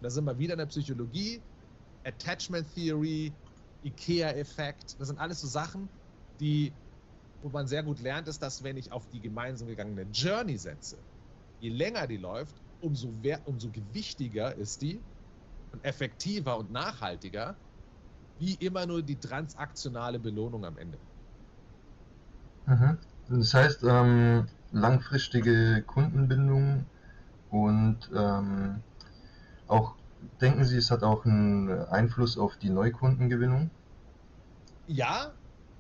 [0.01, 1.43] Da sind wir wieder in der Psychologie,
[2.03, 3.33] Attachment Theory,
[3.83, 4.99] IKEA-Effekt.
[4.99, 5.89] Das sind alles so Sachen,
[6.39, 6.73] die,
[7.41, 11.03] wo man sehr gut lernt, ist, dass wenn ich auf die gemeinsam gegangene Journey setze,
[11.59, 13.13] je länger die läuft, umso,
[13.45, 15.03] umso gewichtiger ist die
[15.71, 17.57] und effektiver und nachhaltiger,
[18.37, 20.99] wie immer nur die transaktionale Belohnung am Ende.
[22.65, 22.97] Mhm.
[23.27, 26.85] Das heißt, ähm, langfristige Kundenbindung
[27.49, 28.83] und ähm,
[29.71, 29.95] auch,
[30.41, 33.71] denken Sie, es hat auch einen Einfluss auf die Neukundengewinnung?
[34.85, 35.33] Ja,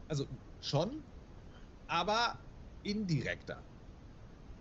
[0.07, 0.27] also
[0.59, 1.03] schon,
[1.87, 2.39] aber
[2.83, 3.63] indirekter.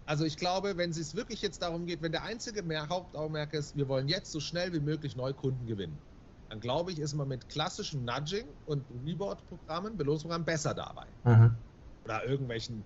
[0.06, 3.76] Also ich glaube, wenn es wirklich jetzt darum geht, wenn der einzige mehr Hauptaugenmerk ist,
[3.76, 6.02] wir wollen jetzt so schnell wie möglich Neukunden gewinnen,
[6.48, 11.06] dann glaube ich, ist man mit klassischen Nudging und Reward-Programmen, Belohnungsprogrammen besser dabei.
[11.22, 11.56] Mhm.
[12.04, 12.84] Oder irgendwelchen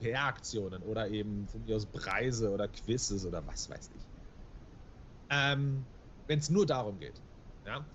[0.00, 4.06] PR-Aktionen oder eben von mir aus Preise oder Quizzes oder was weiß ich.
[5.30, 5.84] Ähm,
[6.26, 7.20] wenn es nur darum geht.
[7.64, 7.86] Ja?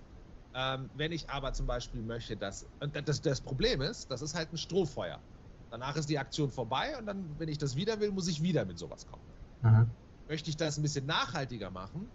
[0.53, 2.65] Ähm, wenn ich aber zum Beispiel möchte, dass.
[2.79, 5.21] Und das, das Problem ist, das ist halt ein Strohfeuer.
[5.69, 8.65] Danach ist die Aktion vorbei und dann, wenn ich das wieder will, muss ich wieder
[8.65, 9.23] mit sowas kommen.
[9.61, 9.89] Mhm.
[10.27, 12.11] Möchte ich das ein bisschen nachhaltiger machen,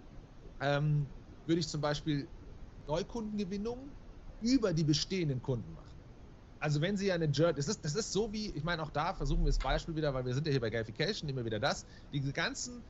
[0.60, 1.06] ähm,
[1.46, 2.28] würde ich zum Beispiel
[2.86, 3.90] Neukundengewinnung
[4.40, 5.86] über die bestehenden Kunden machen.
[6.58, 9.14] Also wenn Sie eine Journey, das ist, das ist so wie, ich meine auch da
[9.14, 11.86] versuchen wir das Beispiel wieder, weil wir sind ja hier bei Gamification, immer wieder das,
[12.12, 12.84] diese ganzen,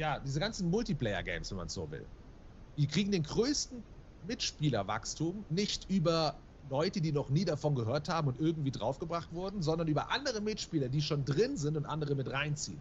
[0.00, 2.06] ja, diese ganzen Multiplayer-Games, wenn man es so will,
[2.78, 3.82] die kriegen den größten
[4.26, 6.34] Mitspielerwachstum nicht über
[6.70, 10.88] Leute, die noch nie davon gehört haben und irgendwie draufgebracht wurden, sondern über andere Mitspieler,
[10.88, 12.80] die schon drin sind und andere mit reinziehen.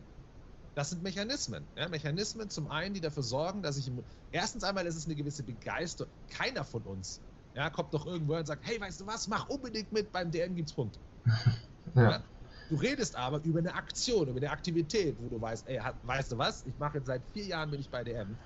[0.75, 1.65] Das sind Mechanismen.
[1.75, 1.89] Ja?
[1.89, 3.91] Mechanismen zum einen, die dafür sorgen, dass ich.
[4.31, 6.11] Erstens einmal ist es eine gewisse Begeisterung.
[6.29, 7.19] Keiner von uns
[7.53, 10.55] ja, kommt doch irgendwo und sagt: Hey, weißt du was, mach unbedingt mit, beim DM
[10.55, 10.99] gibt's Punkte.
[11.95, 12.11] ja.
[12.11, 12.23] Ja?
[12.69, 16.37] Du redest aber über eine Aktion, über eine Aktivität, wo du weißt: Ey, weißt du
[16.37, 18.39] was, ich mache jetzt seit vier Jahren bin ich bei DM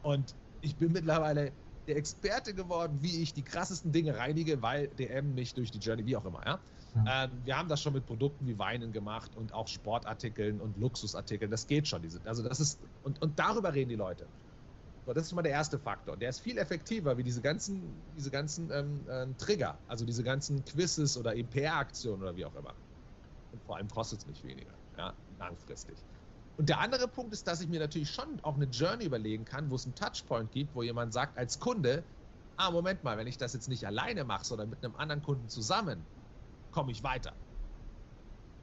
[0.00, 5.34] und ich bin mittlerweile der Experte geworden, wie ich die krassesten Dinge reinige, weil DM
[5.34, 6.64] mich durch die Journey, wie auch immer, ja.
[6.94, 7.04] Mhm.
[7.06, 11.50] Ähm, wir haben das schon mit Produkten wie Weinen gemacht und auch Sportartikeln und Luxusartikeln.
[11.50, 12.02] Das geht schon.
[12.02, 14.32] Diese, also das ist, und, und darüber reden die Leute.
[15.04, 16.16] So, das ist schon mal der erste Faktor.
[16.16, 20.64] Der ist viel effektiver wie diese ganzen, diese ganzen ähm, äh, Trigger, also diese ganzen
[20.64, 22.76] Quizzes oder EPR-Aktionen oder wie auch immer.
[23.56, 26.04] Und vor allem kostet es nicht weniger, ja, langfristig.
[26.56, 29.70] Und der andere Punkt ist, dass ich mir natürlich schon auch eine Journey überlegen kann,
[29.70, 32.04] wo es einen Touchpoint gibt, wo jemand sagt, als Kunde,
[32.56, 35.48] ah, Moment mal, wenn ich das jetzt nicht alleine mache, sondern mit einem anderen Kunden
[35.48, 36.06] zusammen,
[36.70, 37.34] komme ich weiter.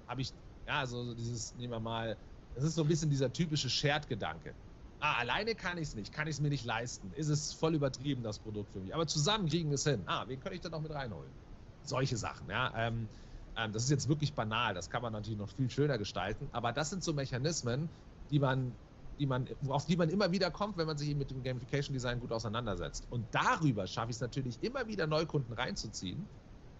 [0.08, 0.32] Habe ich,
[0.68, 2.18] ja, also dieses, nehmen wir mal,
[2.54, 4.56] das ist so ein bisschen dieser typische Shared-Gedanke.
[5.00, 7.12] Ah, alleine kann ich es nicht, kann ich es mir nicht leisten.
[7.14, 8.94] Ist es voll übertrieben, das Produkt für mich.
[8.94, 10.04] Aber zusammen kriegen wir es hin.
[10.06, 11.36] Ah, wen könnte ich da noch mit reinholen?
[11.82, 12.74] Solche Sachen, ja.
[12.76, 13.10] Ähm,
[13.56, 16.72] ähm, das ist jetzt wirklich banal, das kann man natürlich noch viel schöner gestalten, aber
[16.74, 17.96] das sind so Mechanismen,
[18.30, 18.78] die man,
[19.20, 22.20] die man, auf die man immer wieder kommt, wenn man sich mit dem Gamification Design
[22.20, 23.06] gut auseinandersetzt.
[23.12, 26.30] Und darüber schaffe ich es natürlich immer wieder Neukunden reinzuziehen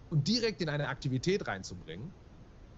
[0.08, 2.14] und direkt in eine Aktivität reinzubringen.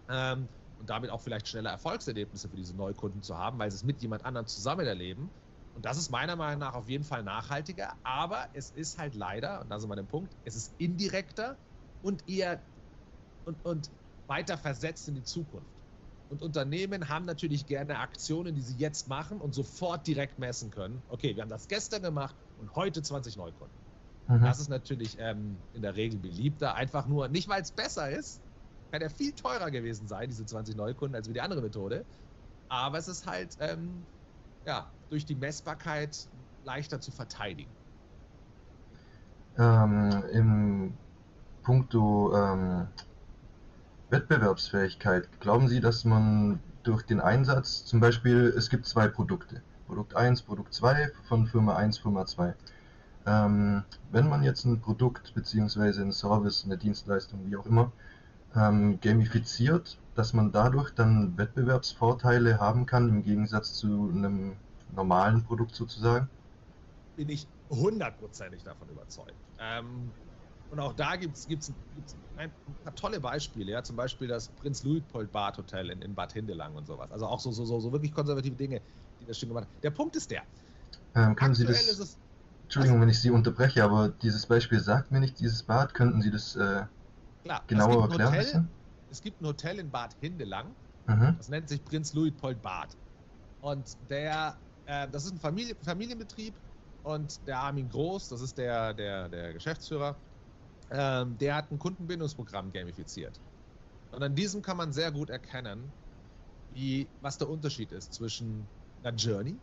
[0.08, 3.82] Ähm, und damit auch vielleicht schnelle Erfolgserlebnisse für diese Neukunden zu haben, weil sie es
[3.82, 5.34] mit jemand anderem zusammen erleben.
[5.72, 9.60] Und das ist meiner Meinung nach auf jeden Fall nachhaltiger, aber es ist halt leider,
[9.60, 11.58] und da sind wir an dem Punkt, es ist indirekter
[12.02, 12.62] und eher
[13.46, 13.90] und, und
[14.26, 15.72] weiter versetzt in die Zukunft.
[16.28, 21.04] Und Unternehmen haben natürlich gerne Aktionen, die sie jetzt machen und sofort direkt messen können.
[21.06, 23.78] Okay, wir haben das gestern gemacht und heute 20 Neukunden.
[24.26, 24.42] Mhm.
[24.42, 26.74] Das ist natürlich ähm, in der Regel beliebter.
[26.74, 28.42] Einfach nur, nicht weil es besser ist,
[28.90, 32.04] kann ja viel teurer gewesen sein, diese 20 Neukunden, als wie die andere Methode.
[32.68, 34.04] Aber es ist halt ähm,
[34.66, 36.28] ja, durch die Messbarkeit
[36.64, 37.72] leichter zu verteidigen.
[39.56, 40.98] Ähm, Im
[41.62, 42.34] Punkto
[44.10, 50.14] Wettbewerbsfähigkeit, glauben Sie, dass man durch den Einsatz, zum Beispiel, es gibt zwei Produkte, Produkt
[50.14, 52.54] 1, Produkt 2 von Firma 1, Firma 2.
[53.26, 56.00] Ähm, wenn man jetzt ein Produkt bzw.
[56.00, 57.90] einen Service, eine Dienstleistung, wie auch immer,
[58.54, 64.56] ähm, gamifiziert, dass man dadurch dann Wettbewerbsvorteile haben kann im Gegensatz zu einem
[64.94, 66.28] normalen Produkt sozusagen?
[67.16, 69.34] Bin ich hundertprozentig davon überzeugt.
[69.58, 70.12] Ähm,
[70.70, 71.48] und auch da gibt es
[72.36, 72.52] ein
[72.84, 76.74] paar tolle Beispiele, ja, zum Beispiel das Prinz Luitpold Bad Hotel in, in Bad Hindelang
[76.74, 77.10] und sowas.
[77.12, 78.82] Also auch so, so, so, so wirklich konservative Dinge,
[79.20, 79.80] die das schon gemacht haben.
[79.82, 80.42] Der Punkt ist der.
[81.14, 82.18] Ähm, können Sie das, es,
[82.64, 85.94] Entschuldigung, wenn ich Sie unterbreche, aber dieses Beispiel sagt mir nicht dieses Bad.
[85.94, 86.84] Könnten Sie das äh,
[87.44, 88.34] Klar, genauer erklären?
[88.34, 88.68] Hotel,
[89.08, 90.74] es gibt ein Hotel in Bad Hindelang,
[91.06, 91.36] mhm.
[91.38, 92.96] das nennt sich Prinz Luitpold Bad.
[93.60, 96.58] Und der, äh, das ist ein Familie, Familienbetrieb
[97.02, 100.20] und der Armin Groß, das ist der, der, der Geschäftsführer,
[100.90, 103.40] ähm, der hat ein Kundenbindungsprogramm gamifiziert.
[104.10, 105.92] Und an diesem kann man sehr gut erkennen,
[106.70, 108.70] wie, was der Unterschied ist zwischen
[109.02, 109.60] einer Journey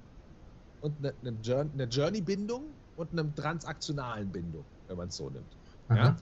[0.80, 5.58] und einer eine Journey-Bindung und einer transaktionalen Bindung, wenn man es so nimmt.
[5.90, 6.18] Ja?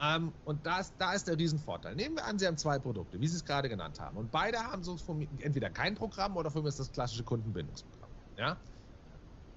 [0.00, 1.94] Ähm, und da ist, da ist der Riesenvorteil.
[1.94, 4.16] Nehmen wir an, Sie haben zwei Produkte, wie Sie es gerade genannt haben.
[4.16, 4.98] Und beide haben so
[5.38, 8.10] entweder kein Programm oder für mich ist das klassische Kundenbindungsprogramm.
[8.36, 8.60] Ja?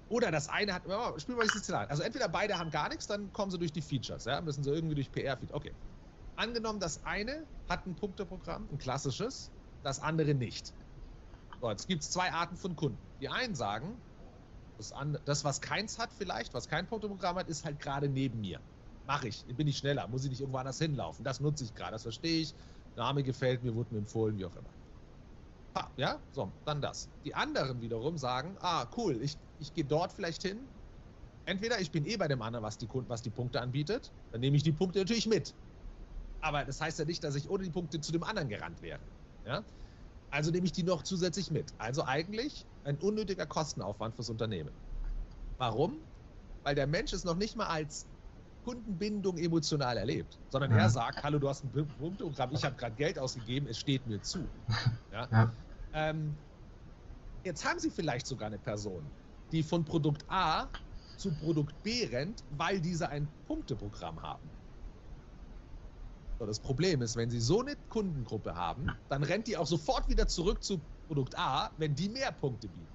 [0.09, 1.89] Oder das eine hat, oh, spielen wir das Szenario.
[1.89, 4.71] Also entweder beide haben gar nichts, dann kommen sie durch die Features, ja, müssen sie
[4.71, 5.51] irgendwie durch PR-Feed.
[5.51, 5.75] Okay.
[6.35, 10.75] Angenommen, das eine hat ein Punkteprogramm, ein klassisches, das andere nicht.
[11.61, 13.11] So, jetzt gibt es zwei Arten von Kunden.
[13.19, 14.01] Die einen sagen,
[14.77, 18.39] das, an, das, was keins hat vielleicht, was kein Punkteprogramm hat, ist halt gerade neben
[18.41, 18.63] mir.
[19.05, 21.23] Mache ich, bin ich schneller, muss ich nicht irgendwo anders hinlaufen.
[21.25, 22.55] Das nutze ich gerade, das verstehe ich.
[22.95, 24.75] Name gefällt mir, wurde mir empfohlen, wie auch immer.
[25.95, 27.13] Ja, so, dann das.
[27.23, 30.57] Die anderen wiederum sagen, ah, cool, ich ich gehe dort vielleicht hin.
[31.45, 34.57] Entweder ich bin eh bei dem anderen, was die, was die Punkte anbietet, dann nehme
[34.57, 35.53] ich die Punkte natürlich mit.
[36.41, 38.99] Aber das heißt ja nicht, dass ich ohne die Punkte zu dem anderen gerannt wäre.
[39.45, 39.63] Ja?
[40.29, 41.73] Also nehme ich die noch zusätzlich mit.
[41.77, 44.71] Also eigentlich ein unnötiger Kostenaufwand fürs Unternehmen.
[45.57, 45.97] Warum?
[46.63, 48.05] Weil der Mensch es noch nicht mal als
[48.65, 50.79] Kundenbindung emotional erlebt, sondern ja.
[50.79, 54.21] er sagt, hallo, du hast ein Punkteprogramm, ich habe gerade Geld ausgegeben, es steht mir
[54.21, 54.39] zu.
[55.13, 55.27] Ja?
[55.31, 55.51] ja.
[55.93, 56.35] Ähm,
[57.45, 59.01] jetzt haben Sie vielleicht sogar eine Person,
[59.51, 60.73] die von Produkt A
[61.15, 64.53] zu Produkt B rennt, weil diese ein Punkteprogramm haben.
[66.39, 70.07] So, das Problem ist, wenn Sie so eine Kundengruppe haben, dann rennt die auch sofort
[70.07, 72.93] wieder zurück zu Produkt A, wenn die mehr Punkte bieten.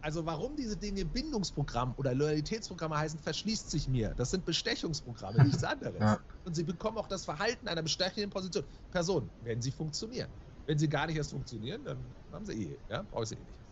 [0.00, 4.14] Also warum diese Dinge Bindungsprogramm oder Loyalitätsprogramme heißen, verschließt sich mir.
[4.14, 5.98] Das sind Bestechungsprogramme, nichts anderes.
[6.00, 6.24] Ja.
[6.44, 8.64] Und sie bekommen auch das Verhalten einer bestechenden Position.
[8.90, 10.32] Person, wenn sie funktionieren.
[10.66, 13.44] Wenn sie gar nicht erst funktionieren, dann haben sie eh, ja, brauche ich sie eh
[13.44, 13.67] nicht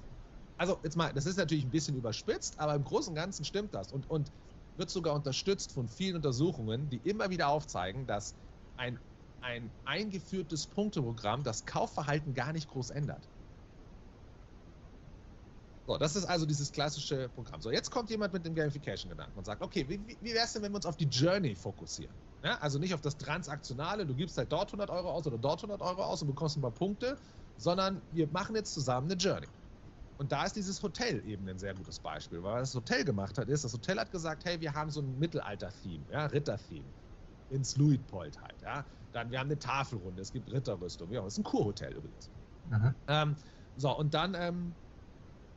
[0.57, 3.75] also jetzt mal, das ist natürlich ein bisschen überspitzt, aber im Großen und Ganzen stimmt
[3.75, 4.33] das und, und
[4.77, 8.37] wird sogar unterstützt von vielen Untersuchungen, die immer wieder aufzeigen, dass
[8.77, 9.01] ein,
[9.41, 13.31] ein eingeführtes Punkteprogramm das Kaufverhalten gar nicht groß ändert.
[15.89, 17.61] So, das ist also dieses klassische Programm.
[17.61, 20.63] So, jetzt kommt jemand mit dem Gamification-Gedanken und sagt, okay, wie, wie wäre es denn,
[20.63, 22.21] wenn wir uns auf die Journey fokussieren?
[22.43, 25.63] Ja, also nicht auf das Transaktionale, du gibst halt dort 100 Euro aus oder dort
[25.63, 27.21] 100 Euro aus und bekommst ein paar Punkte,
[27.57, 29.49] sondern wir machen jetzt zusammen eine Journey.
[30.19, 33.37] Und da ist dieses Hotel eben ein sehr gutes Beispiel, weil was das Hotel gemacht
[33.39, 36.93] hat, ist, das Hotel hat gesagt, hey, wir haben so ein Mittelalter-Theme, ja, Ritter-Theme.
[37.49, 38.87] Ins Luitpold halt, ja.
[39.13, 42.31] Dann, wir haben eine Tafelrunde, es gibt Ritterrüstung, ja, es ist ein Kurhotel übrigens.
[42.65, 42.95] Mhm.
[43.07, 43.37] Ähm,
[43.77, 44.75] so, und dann ähm,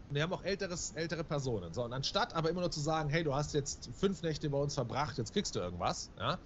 [0.09, 1.73] wir haben auch älteres, ältere Personen.
[1.73, 4.57] So, und anstatt aber immer nur zu sagen, hey, du hast jetzt fünf Nächte bei
[4.57, 6.39] uns verbracht, jetzt kriegst du irgendwas, ja,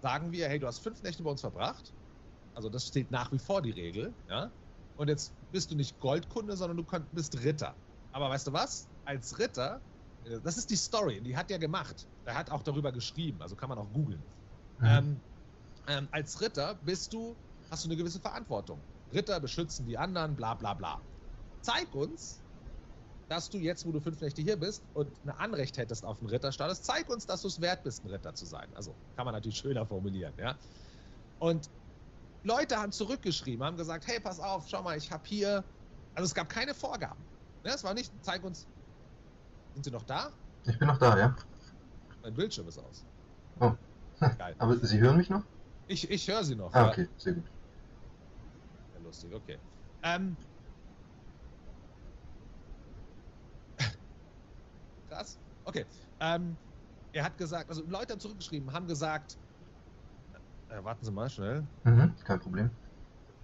[0.00, 1.94] sagen wir, hey, du hast fünf Nächte bei uns verbracht.
[2.54, 4.52] Also das steht nach wie vor die Regel, ja.
[4.94, 7.74] Und jetzt bist du nicht Goldkunde, sondern du bist Ritter.
[8.12, 8.88] Aber weißt du was?
[9.04, 9.80] Als Ritter,
[10.24, 12.06] äh, das ist die Story, die hat er gemacht.
[12.24, 14.22] Er hat auch darüber geschrieben, also kann man auch googeln.
[14.78, 14.86] Mhm.
[14.86, 15.20] Ähm,
[15.88, 17.36] ähm, als Ritter bist du,
[17.70, 18.80] hast du eine gewisse Verantwortung.
[19.12, 21.00] Ritter beschützen die anderen, bla bla bla.
[21.60, 22.40] Zeig uns,
[23.28, 26.28] dass du jetzt, wo du fünf Nächte hier bist und ein Anrecht hättest auf einen
[26.28, 28.68] Ritterstatus, zeig uns, dass du es wert bist, ein Ritter zu sein.
[28.74, 30.58] Also kann man natürlich schöner formulieren, ja.
[31.38, 31.70] Und
[32.42, 35.64] Leute haben zurückgeschrieben, haben gesagt, hey, pass auf, schau mal, ich habe hier,
[36.14, 37.26] also es gab keine Vorgaben.
[37.64, 38.68] Ja, es war nicht, zeig uns,
[39.74, 40.32] sind Sie noch da?
[40.64, 41.36] Ich bin noch da, ja.
[42.22, 43.06] Mein Bildschirm ist aus.
[43.60, 43.72] Oh.
[44.38, 44.56] Geil.
[44.58, 45.44] Aber Sie hören mich noch?
[45.86, 46.72] Ich, ich höre Sie noch.
[46.74, 47.50] Ah, okay, sehr gut.
[48.92, 49.58] Ja, lustig, okay.
[50.02, 50.36] Ähm,
[55.08, 55.40] krass.
[55.64, 55.86] Okay.
[56.20, 56.58] Ähm,
[57.12, 59.38] er hat gesagt, also Leute haben zurückgeschrieben, haben gesagt,
[60.72, 61.66] äh, warten Sie mal schnell.
[61.84, 62.70] Mhm, kein Problem.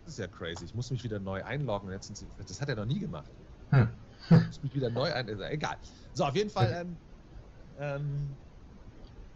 [0.05, 0.65] Das ist ja crazy.
[0.65, 1.91] Ich muss mich wieder neu einloggen.
[1.91, 3.31] Jetzt Sie, das hat er noch nie gemacht.
[3.71, 3.89] Hm.
[4.31, 5.29] ich muss mich wieder neu ein.
[5.29, 5.79] Egal.
[6.15, 6.73] So, auf jeden Fall.
[6.73, 6.99] Ähm,
[7.77, 8.37] ähm,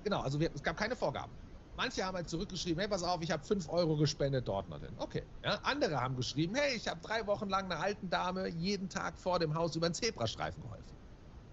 [0.02, 1.36] genau, also wir, es gab keine Vorgaben.
[1.74, 4.94] Manche haben halt zurückgeschrieben, hey, pass auf, ich habe 5 Euro gespendet dort noch hin.
[4.98, 5.26] Okay.
[5.42, 9.18] Ja, andere haben geschrieben, hey, ich habe drei Wochen lang einer alten Dame jeden Tag
[9.18, 11.01] vor dem Haus über einen Zebrastreifen geholfen.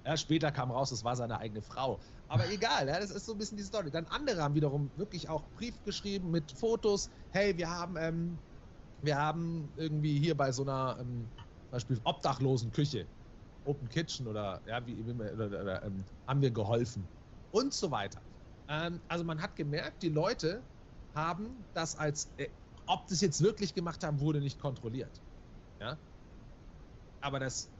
[0.06, 2.02] Ja, später kam raus, es war seine eigene Frau.
[2.28, 3.92] Aber egal, ja, das ist so ein bisschen die Story.
[3.92, 7.10] Dann andere haben wiederum wirklich auch Brief geschrieben mit Fotos.
[7.32, 8.42] Hey, wir haben, ähm,
[9.02, 11.34] wir haben irgendwie hier bei so einer ähm,
[11.70, 13.12] Beispiel obdachlosen Küche,
[13.64, 17.12] Open Kitchen oder ja, wie, wie oder, oder, ähm, haben wir geholfen
[17.52, 18.26] und so weiter.
[18.68, 20.70] Ähm, also man hat gemerkt, die Leute
[21.14, 22.50] haben das als, äh,
[22.86, 25.22] ob das jetzt wirklich gemacht haben, wurde nicht kontrolliert.
[25.82, 26.02] Ja?
[27.22, 27.79] Aber das,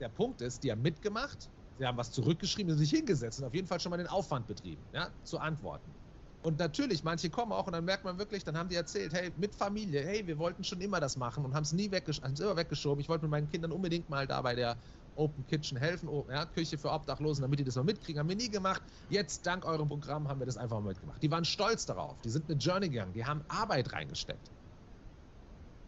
[0.00, 3.54] der Punkt ist, die haben mitgemacht, sie haben was zurückgeschrieben, sie sich hingesetzt und auf
[3.54, 5.96] jeden Fall schon mal den Aufwand betrieben, ja, zu antworten.
[6.44, 9.32] Und natürlich, manche kommen auch und dann merkt man wirklich, dann haben die erzählt, hey,
[9.36, 12.56] mit Familie, hey, wir wollten schon immer das machen und haben es nie weggesch immer
[12.56, 13.00] weggeschoben.
[13.00, 14.78] Ich wollte mit meinen Kindern unbedingt mal da bei der
[15.14, 18.20] Open Kitchen helfen, oh, ja, Küche für Obdachlosen, damit die das mal mitkriegen.
[18.20, 18.82] Haben wir nie gemacht.
[19.08, 21.22] Jetzt, dank eurem Programm, haben wir das einfach mal mitgemacht.
[21.22, 22.20] Die waren stolz darauf.
[22.20, 23.14] Die sind eine Journey gegangen.
[23.14, 24.52] Die haben Arbeit reingesteckt.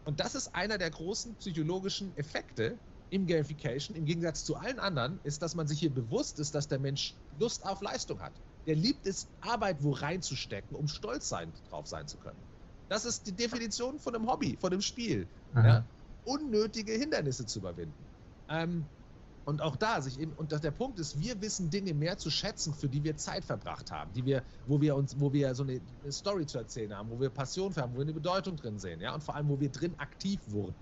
[0.05, 5.19] Und das ist einer der großen psychologischen Effekte im Gamification, im Gegensatz zu allen anderen,
[5.23, 8.33] ist, dass man sich hier bewusst ist, dass der Mensch Lust auf Leistung hat.
[8.65, 12.39] Der liebt es, Arbeit wo reinzustecken, um stolz sein, drauf sein zu können.
[12.89, 15.27] Das ist die Definition von einem Hobby, von einem Spiel.
[15.55, 15.85] Ja?
[16.25, 17.93] Unnötige Hindernisse zu überwinden.
[18.49, 18.85] Ähm,
[19.45, 22.73] und auch da sich eben, und der Punkt ist, wir wissen Dinge mehr zu schätzen,
[22.73, 25.79] für die wir Zeit verbracht haben, die wir, wo wir uns, wo wir so eine,
[26.09, 28.99] Story zu erzählen haben, wo wir Passion für haben, wo wir eine Bedeutung drin sehen,
[28.99, 30.75] ja, und vor allem, wo wir drin aktiv wurden.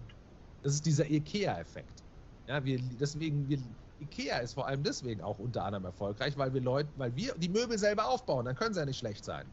[0.63, 2.04] Das ist dieser IKEA-Effekt.
[2.47, 3.59] Ja, wir, deswegen, wir,
[3.99, 7.49] IKEA ist vor allem deswegen auch unter anderem erfolgreich, weil wir Leute, weil wir die
[7.49, 9.51] Möbel selber aufbauen, dann können sie ja nicht schlecht sein.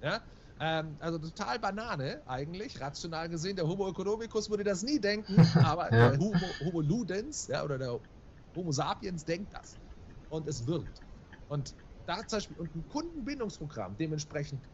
[0.00, 0.22] Ja,
[0.60, 3.56] ähm, also total Banane eigentlich, rational gesehen.
[3.56, 8.00] Der Homo economicus würde das nie denken, aber der Homo, Homo ludens, ja, oder der
[8.54, 9.78] Homo sapiens denkt das.
[10.28, 11.02] Und es wirkt.
[11.48, 11.74] Und
[12.06, 14.64] da zum Beispiel, und ein Kundenbindungsprogramm dementsprechend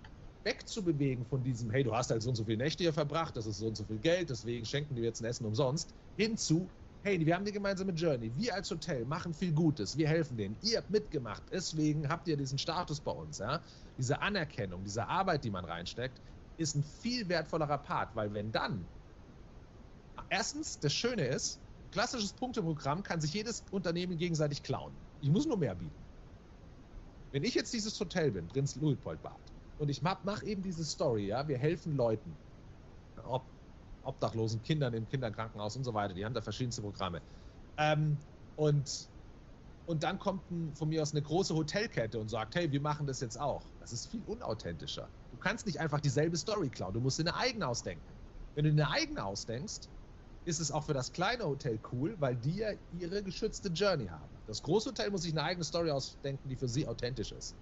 [0.44, 3.46] wegzubewegen von diesem, hey, du hast halt so und so viele Nächte hier verbracht, das
[3.46, 7.24] ist so und so viel Geld, deswegen schenken wir jetzt ein Essen umsonst, hinzu, hey,
[7.24, 10.78] wir haben die gemeinsame Journey, wir als Hotel machen viel Gutes, wir helfen denen, ihr
[10.78, 13.62] habt mitgemacht, deswegen habt ihr diesen Status bei uns, ja.
[13.96, 16.20] Diese Anerkennung, diese Arbeit, die man reinsteckt,
[16.56, 18.84] ist ein viel wertvollerer Part, weil wenn dann,
[20.28, 24.92] erstens, das Schöne ist, klassisches Punkteprogramm kann sich jedes Unternehmen gegenseitig klauen.
[25.20, 26.06] Ich muss nur mehr bieten.
[27.30, 29.40] Wenn ich jetzt dieses Hotel bin, Prinz Luitpold Bad,
[29.78, 32.36] und ich mache eben diese Story, ja, wir helfen Leuten,
[33.24, 33.57] ob
[34.08, 37.22] obdachlosen Kindern im Kinderkrankenhaus und so weiter, die haben da verschiedenste Programme.
[37.76, 38.18] Ähm,
[38.56, 39.10] und,
[39.86, 43.06] und dann kommt ein, von mir aus eine große Hotelkette und sagt, hey, wir machen
[43.06, 43.72] das jetzt auch.
[43.78, 45.12] Das ist viel unauthentischer.
[45.30, 48.20] Du kannst nicht einfach dieselbe Story klauen, du musst dir eine eigene ausdenken.
[48.54, 49.90] Wenn du eine eigene ausdenkst,
[50.44, 54.42] ist es auch für das kleine Hotel cool, weil die ja ihre geschützte Journey haben.
[54.46, 57.58] Das Großhotel muss sich eine eigene Story ausdenken, die für sie authentisch ist.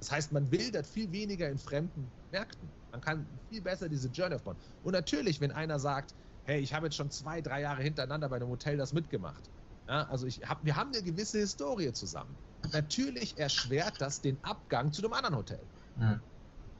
[0.00, 2.72] Das heißt, man wildert viel weniger in fremden Märkten.
[2.90, 4.58] Man kann viel besser diese Journey aufbauen.
[4.82, 8.36] Und natürlich, wenn einer sagt, hey, ich habe jetzt schon zwei, drei Jahre hintereinander bei
[8.36, 9.50] einem Hotel das mitgemacht.
[9.88, 12.38] Ja, also ich hab, wir haben eine gewisse Historie zusammen.
[12.72, 15.68] Natürlich erschwert das den Abgang zu einem anderen Hotel.
[15.94, 16.20] Mhm.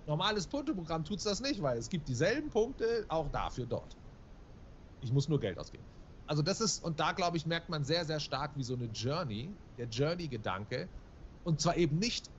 [0.07, 3.97] Normales Punkteprogramm tut es das nicht, weil es gibt dieselben Punkte auch dafür dort.
[5.01, 5.87] Ich muss nur Geld ausgeben.
[6.27, 8.87] Also das ist, und da glaube ich, merkt man sehr, sehr stark, wie so eine
[8.87, 10.91] Journey, der Journey-Gedanke,
[11.45, 12.33] und zwar eben nicht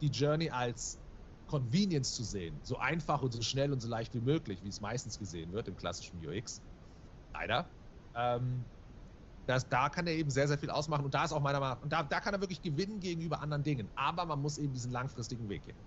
[0.00, 1.00] die Journey als
[1.46, 4.80] Convenience zu sehen, so einfach und so schnell und so leicht wie möglich, wie es
[4.80, 6.62] meistens gesehen wird im klassischen UX.
[7.34, 7.72] Leider.
[8.14, 8.70] Ähm,
[9.46, 11.76] Das, da kann er eben sehr, sehr viel ausmachen und da ist auch meiner Meinung
[11.76, 13.90] nach, und da, da kann er wirklich gewinnen gegenüber anderen Dingen.
[13.94, 15.78] Aber man muss eben diesen langfristigen Weg gehen.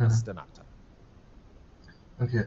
[0.00, 0.18] Das Mhm.
[0.18, 0.66] ist der Nachteil.
[2.18, 2.46] Okay,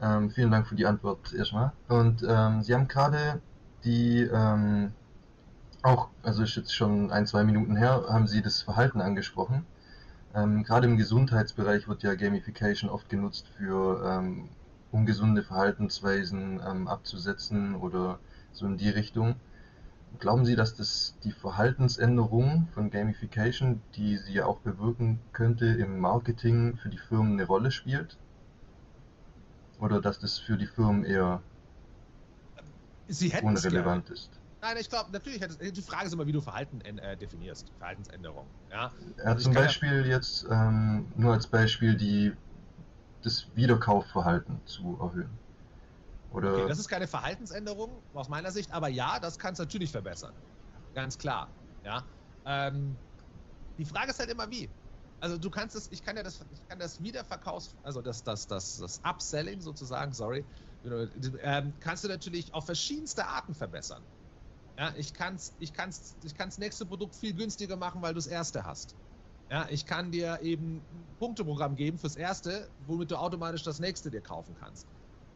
[0.00, 1.72] ähm, vielen Dank für die Antwort erstmal.
[1.88, 3.40] Und ähm, Sie haben gerade
[3.84, 4.94] die, ähm,
[5.82, 9.66] auch, also ist jetzt schon ein, zwei Minuten her, haben Sie das Verhalten angesprochen.
[10.36, 14.50] Ähm, gerade im Gesundheitsbereich wird ja Gamification oft genutzt für ähm,
[14.92, 18.18] ungesunde Verhaltensweisen ähm, abzusetzen oder
[18.52, 19.36] so in die Richtung.
[20.18, 26.00] Glauben Sie, dass das die Verhaltensänderung von Gamification, die sie ja auch bewirken könnte im
[26.00, 28.18] Marketing für die Firmen eine Rolle spielt?
[29.80, 31.42] Oder dass das für die Firmen eher
[33.40, 34.30] unrelevant ist?
[34.66, 38.50] Nein, ich glaube, natürlich, die Frage ist immer, wie du Verhalten äh, definierst, Verhaltensänderung.
[38.68, 38.92] Ja?
[39.16, 42.32] Ja, Also zum kann ja- Beispiel jetzt ähm, nur als Beispiel die,
[43.22, 45.38] das Wiederkaufverhalten zu erhöhen.
[46.32, 49.92] Oder Okay, das ist keine Verhaltensänderung aus meiner Sicht, aber ja, das kann es natürlich
[49.92, 50.34] verbessern.
[50.94, 51.54] Ganz klar.
[51.84, 52.08] Ja.
[52.44, 52.96] Ähm,
[53.78, 54.68] die Frage ist halt immer wie.
[55.20, 58.46] Also du kannst es, ich kann ja das, ich kann das Wiederverkaufs, also das, das,
[58.48, 60.44] das, das Upselling sozusagen, sorry,
[60.84, 64.04] ähm, kannst du natürlich auf verschiedenste Arten verbessern.
[64.78, 68.26] Ja, ich kann ich kann's, ich kann's nächste Produkt viel günstiger machen, weil du das
[68.26, 68.96] erste hast.
[69.50, 74.10] Ja, ich kann dir eben ein Punkteprogramm geben fürs erste, womit du automatisch das nächste
[74.10, 74.88] dir kaufen kannst.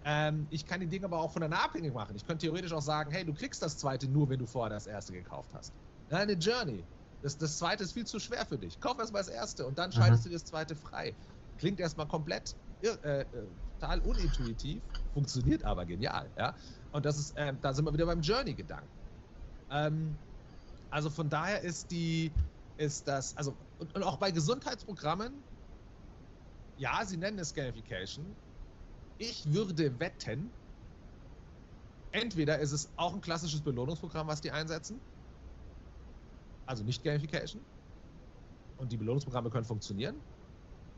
[0.05, 2.17] Ähm, ich kann die Dinge aber auch voneinander abhängig machen.
[2.17, 4.87] Ich könnte theoretisch auch sagen, hey, du kriegst das zweite nur, wenn du vorher das
[4.87, 5.75] erste gekauft hast.
[6.11, 6.89] Ja, eine Journey.
[7.23, 8.81] Das, das zweite ist viel zu schwer für dich.
[8.81, 11.17] Kauf erstmal das erste und dann schaltest du dir das zweite frei.
[11.59, 13.27] Klingt erstmal komplett äh, äh,
[13.79, 16.33] total unintuitiv, funktioniert aber genial.
[16.37, 16.57] Ja?
[16.91, 19.00] Und das ist, ähm, da sind wir wieder beim Journey-Gedanken.
[19.71, 20.19] Ähm,
[20.91, 22.35] also von daher ist die,
[22.77, 25.45] ist das, also, und, und auch bei Gesundheitsprogrammen,
[26.77, 28.37] ja, sie nennen es Gamification.
[29.19, 30.53] Ich würde wetten,
[32.11, 35.01] entweder ist es auch ein klassisches Belohnungsprogramm, was die einsetzen,
[36.67, 37.65] also nicht Gamification,
[38.77, 40.23] und die Belohnungsprogramme können funktionieren,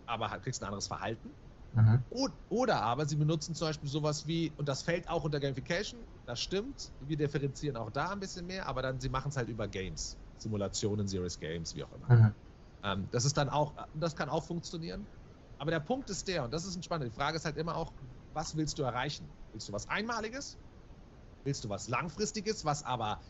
[0.07, 1.37] aber halt kriegst ein anderes Verhalten.
[1.73, 2.05] Mhm.
[2.49, 6.41] Oder aber sie benutzen zum Beispiel sowas wie, und das fällt auch unter Gamification, das
[6.41, 9.68] stimmt, wir differenzieren auch da ein bisschen mehr, aber dann sie machen es halt über
[9.68, 12.09] Games, Simulationen, Serious Games, wie auch immer.
[12.09, 12.35] Mhm.
[12.85, 15.09] Ähm, das ist dann auch, das kann auch funktionieren.
[15.59, 17.77] Aber der Punkt ist der, und das ist ein spannender, die Frage ist halt immer
[17.77, 17.95] auch,
[18.33, 19.37] was willst du erreichen?
[19.53, 20.59] Willst du was Einmaliges?
[21.45, 23.23] Willst du was Langfristiges, was aber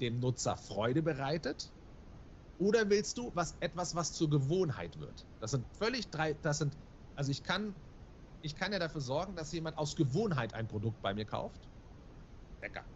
[0.00, 1.72] dem Nutzer Freude bereitet?
[2.58, 5.26] Oder willst du was, etwas, was zur Gewohnheit wird?
[5.40, 6.78] Das sind völlig drei, das sind,
[7.14, 7.74] also ich kann,
[8.42, 11.68] ich kann ja dafür sorgen, dass jemand aus Gewohnheit ein Produkt bei mir kauft.
[12.64, 12.86] Bäcker,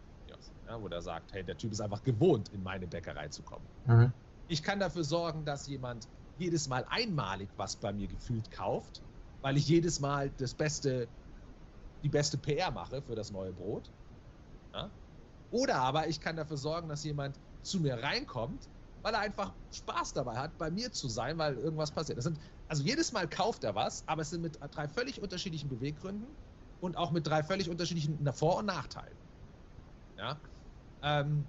[0.65, 3.67] ja, wo der sagt, hey, der Typ ist einfach gewohnt, in meine Bäckerei zu kommen.
[3.85, 4.11] Mhm.
[4.47, 6.07] Ich kann dafür sorgen, dass jemand
[6.37, 9.03] jedes Mal einmalig was bei mir gefühlt kauft,
[9.41, 11.07] weil ich jedes Mal das beste,
[12.01, 13.91] die beste PR mache für das neue Brot.
[14.73, 14.91] Ja?
[15.51, 18.69] Oder aber ich kann dafür sorgen, dass jemand zu mir reinkommt,
[19.03, 22.17] weil er einfach Spaß dabei hat, bei mir zu sein, weil irgendwas passiert.
[22.17, 25.69] Das sind, also jedes Mal kauft er was, aber es sind mit drei völlig unterschiedlichen
[25.69, 26.35] Beweggründen
[26.79, 29.17] und auch mit drei völlig unterschiedlichen Vor- und Nachteilen.
[30.19, 30.41] Ja?
[31.01, 31.47] Ähm,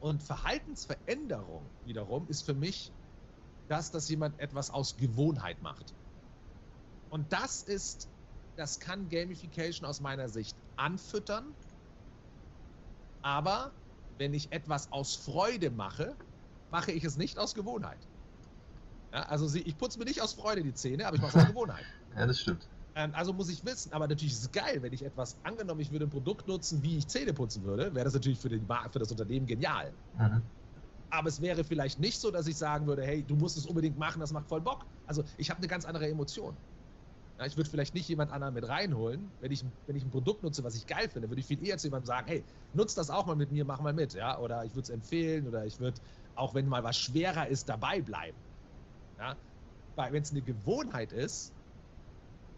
[0.00, 2.92] und Verhaltensveränderung wiederum ist für mich
[3.68, 5.94] das, dass jemand etwas aus Gewohnheit macht.
[7.10, 8.08] Und das ist,
[8.56, 11.54] das kann Gamification aus meiner Sicht anfüttern.
[13.22, 13.74] Aber
[14.16, 16.16] wenn ich etwas aus Freude mache,
[16.70, 18.08] mache ich es nicht aus Gewohnheit.
[19.12, 21.44] Ja, also sie, ich putze mir nicht aus Freude die Zähne, aber ich mache es
[21.44, 21.84] aus Gewohnheit.
[22.14, 22.68] Ja, das stimmt.
[22.98, 25.92] Ähm, also muss ich wissen, aber natürlich ist es geil, wenn ich etwas, angenommen, ich
[25.92, 28.98] würde ein Produkt nutzen, wie ich Zähne putzen würde, wäre das natürlich für, den, für
[28.98, 29.92] das Unternehmen genial.
[30.18, 30.42] Mhm.
[31.10, 33.96] Aber es wäre vielleicht nicht so, dass ich sagen würde, hey, du musst es unbedingt
[33.96, 34.84] machen, das macht voll Bock.
[35.06, 36.56] Also ich habe eine ganz andere Emotion.
[37.38, 39.30] Ja, ich würde vielleicht nicht jemand anderen mit reinholen.
[39.38, 41.78] Wenn ich, wenn ich ein Produkt nutze, was ich geil finde, würde ich viel eher
[41.78, 42.42] zu jemandem sagen, hey,
[42.72, 44.14] nutz das auch mal mit mir, mach mal mit.
[44.14, 44.40] Ja?
[44.40, 46.00] Oder ich würde es empfehlen oder ich würde,
[46.34, 48.36] auch wenn mal was schwerer ist, dabei bleiben.
[49.20, 49.36] Ja?
[49.94, 51.52] Wenn es eine Gewohnheit ist,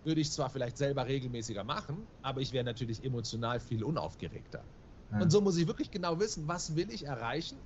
[0.05, 4.69] würde ich zwar vielleicht selber regelmäßiger machen, aber ich wäre natürlich emotional viel unaufgeregter.
[5.11, 5.21] Mhm.
[5.23, 7.61] Und so muss ich wirklich genau wissen, was will ich erreichen,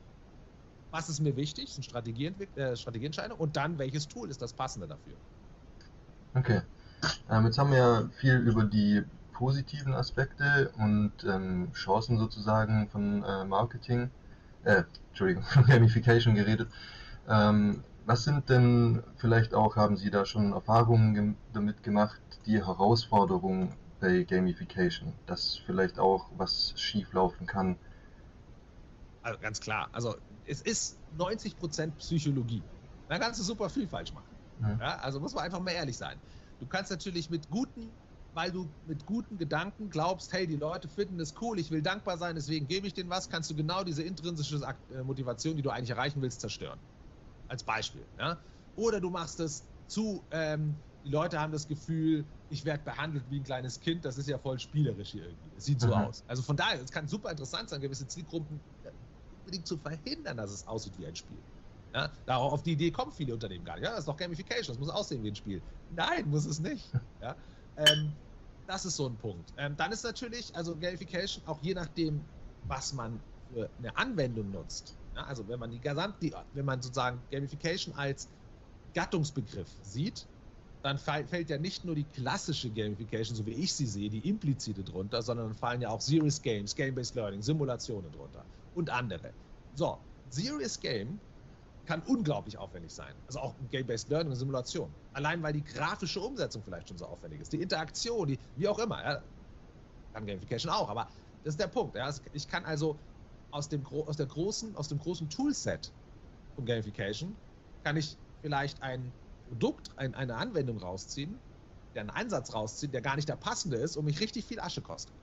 [0.91, 4.89] was ist mir wichtig, sind Strategieentwick- äh, Strategieentscheidungen und dann welches Tool ist das passende
[4.89, 5.21] dafür.
[6.35, 6.63] Okay.
[7.29, 13.25] Ähm, jetzt haben wir ja viel über die positiven Aspekte und ähm, Chancen sozusagen von
[13.25, 14.11] äh, Marketing,
[14.63, 16.71] äh, Entschuldigung, von Gamification geredet.
[17.29, 22.59] Ähm, was sind denn vielleicht auch, haben Sie da schon Erfahrungen gem damit gemacht, die
[22.65, 27.79] Herausforderungen bei Gamification, dass vielleicht auch was schief laufen kann?
[29.23, 32.63] Also ganz klar, also es ist 90% Psychologie.
[33.09, 34.37] Da kannst du super viel falsch machen.
[34.59, 34.77] Mhm.
[34.81, 36.21] Ja, also muss man einfach mal ehrlich sein.
[36.59, 37.97] Du kannst natürlich mit guten
[38.35, 42.19] weil du mit guten Gedanken glaubst, hey, die Leute finden es cool, ich will dankbar
[42.19, 45.71] sein, deswegen gebe ich denen was, kannst du genau diese intrinsische äh, Motivation, die du
[45.71, 46.81] eigentlich erreichen willst, zerstören.
[47.49, 48.05] Als Beispiel.
[48.19, 48.39] Ja?
[48.77, 50.75] Oder du machst es zu, ähm,
[51.05, 54.39] die Leute haben das Gefühl, ich werde behandelt wie ein kleines Kind, das ist ja
[54.39, 55.51] voll spielerisch hier irgendwie.
[55.55, 55.95] Das sieht so mhm.
[55.95, 56.25] aus.
[56.27, 58.61] Also von daher, es kann super interessant sein, gewisse Zielgruppen
[59.45, 61.37] unbedingt zu verhindern, dass es aussieht wie ein Spiel.
[61.95, 63.85] Ja, darauf auf die Idee kommen viele Unternehmen gar nicht.
[63.85, 65.63] Ja, das ist doch Gamification, das muss aussehen wie ein Spiel.
[65.95, 66.91] Nein, muss es nicht.
[67.21, 67.37] Ja,
[67.77, 68.13] ähm,
[68.67, 69.53] das ist so ein Punkt.
[69.57, 72.21] Ähm, dann ist natürlich, also Gamification, auch je nachdem,
[72.67, 73.21] was man
[73.53, 74.97] für eine Anwendung nutzt.
[75.15, 78.29] Ja, also wenn man die gesamte, wenn man sozusagen Gamification als
[78.95, 80.29] Gattungsbegriff sieht,
[80.83, 84.85] dann fällt ja nicht nur die klassische Gamification, so wie ich sie sehe, die implizite
[84.85, 89.35] drunter, sondern dann fallen ja auch Serious Games, Game-Based Learning, Simulationen drunter und andere.
[89.73, 89.99] So,
[90.29, 91.21] Serious Game
[91.87, 93.15] kann unglaublich aufwendig sein.
[93.27, 94.95] Also auch Game-Based Learning und Simulation.
[95.13, 97.53] Allein weil die grafische Umsetzung vielleicht schon so aufwendig ist.
[97.53, 99.03] Die Interaktion, die, wie auch immer.
[99.03, 99.25] Ja,
[100.13, 101.11] kann Gamification auch, aber
[101.43, 101.97] das ist der Punkt.
[101.97, 102.15] Ja.
[102.33, 103.01] Ich kann also
[103.55, 105.95] aus dem, aus der großen, aus dem großen Toolset
[106.57, 107.41] von Gamification
[107.85, 111.47] kann ich vielleicht ein Produkt, ein, eine Anwendung rausziehen,
[111.95, 114.83] der einen Einsatz rausziehen, der gar nicht der passende ist und mich richtig viel Asche
[114.83, 115.17] kostet.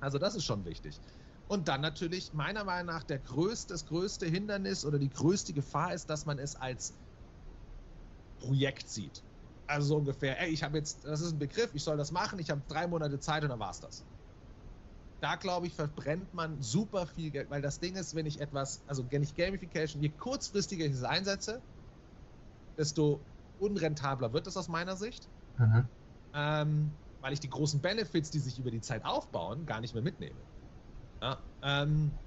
[0.00, 1.00] Also das ist schon wichtig.
[1.48, 5.94] Und dann natürlich meiner Meinung nach der größte, das größte Hindernis oder die größte Gefahr
[5.94, 7.00] ist, dass man es als
[8.38, 9.24] Projekt sieht.
[9.66, 12.38] Also so ungefähr, ey, ich habe jetzt, das ist ein Begriff, ich soll das machen,
[12.38, 14.06] ich habe drei Monate Zeit und dann war es das.
[15.22, 18.82] Da glaube ich, verbrennt man super viel Geld, weil das Ding ist, wenn ich etwas,
[18.88, 21.62] also wenn ich Gamification, je kurzfristiger ich es einsetze,
[22.76, 23.24] desto
[23.56, 25.28] unrentabler wird es aus meiner Sicht.
[25.58, 25.88] Mhm.
[26.34, 30.02] Ähm, weil ich die großen Benefits, die sich über die Zeit aufbauen, gar nicht mehr
[30.02, 30.44] mitnehme.
[31.22, 32.18] Ja, ähm,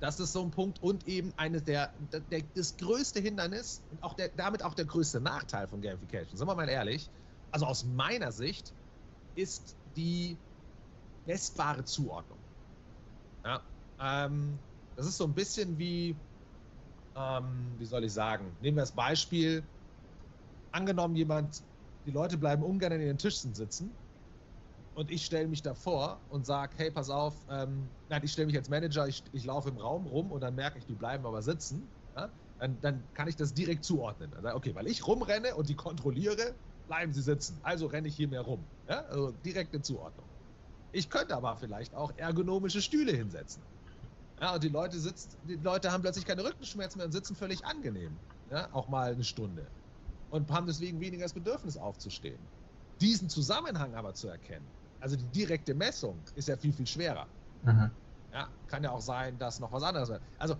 [0.00, 4.14] das ist so ein Punkt und eben eine der, der, das größte Hindernis und auch
[4.14, 7.10] der, damit auch der größte Nachteil von Gamification, sind wir mal ehrlich,
[7.50, 8.74] also aus meiner Sicht
[9.34, 10.40] ist die
[11.24, 12.38] messbare Zuordnung.
[13.44, 13.62] Ja,
[13.98, 14.58] ähm,
[14.96, 16.20] das ist so ein bisschen wie,
[17.14, 19.68] ähm, wie soll ich sagen, nehmen wir das Beispiel,
[20.72, 21.62] angenommen jemand,
[22.04, 23.96] die Leute bleiben ungern in ihren Tischen sitzen
[24.94, 28.56] und ich stelle mich davor und sage, hey, pass auf, ähm, nein, ich stelle mich
[28.56, 31.42] als Manager, ich, ich laufe im Raum rum und dann merke ich, die bleiben aber
[31.42, 32.32] sitzen, ja?
[32.58, 34.32] dann, dann, kann ich das direkt zuordnen.
[34.34, 36.56] Also, okay, weil ich rumrenne und die kontrolliere,
[36.86, 37.60] bleiben sie sitzen.
[37.62, 38.70] Also renne ich hier mehr rum.
[38.86, 39.00] Ja?
[39.06, 40.33] Also direkte Zuordnung.
[40.94, 43.64] Ich könnte aber vielleicht auch ergonomische Stühle hinsetzen.
[44.40, 47.64] Ja, und die Leute sitzen, die Leute haben plötzlich keine Rückenschmerzen mehr und sitzen völlig
[47.64, 48.20] angenehm.
[48.48, 49.72] Ja, auch mal eine Stunde.
[50.28, 52.48] Und haben deswegen weniger das Bedürfnis aufzustehen.
[53.00, 57.28] Diesen Zusammenhang aber zu erkennen, also die direkte Messung, ist ja viel, viel schwerer.
[57.62, 57.90] Mhm.
[58.32, 60.22] Ja, kann ja auch sein, dass noch was anderes wird.
[60.38, 60.56] Also,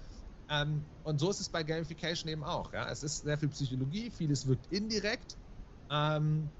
[0.48, 2.72] ähm, und so ist es bei Gamification eben auch.
[2.72, 2.88] Ja?
[2.90, 5.38] Es ist sehr viel Psychologie, vieles wirkt indirekt.
[5.90, 6.50] Ähm,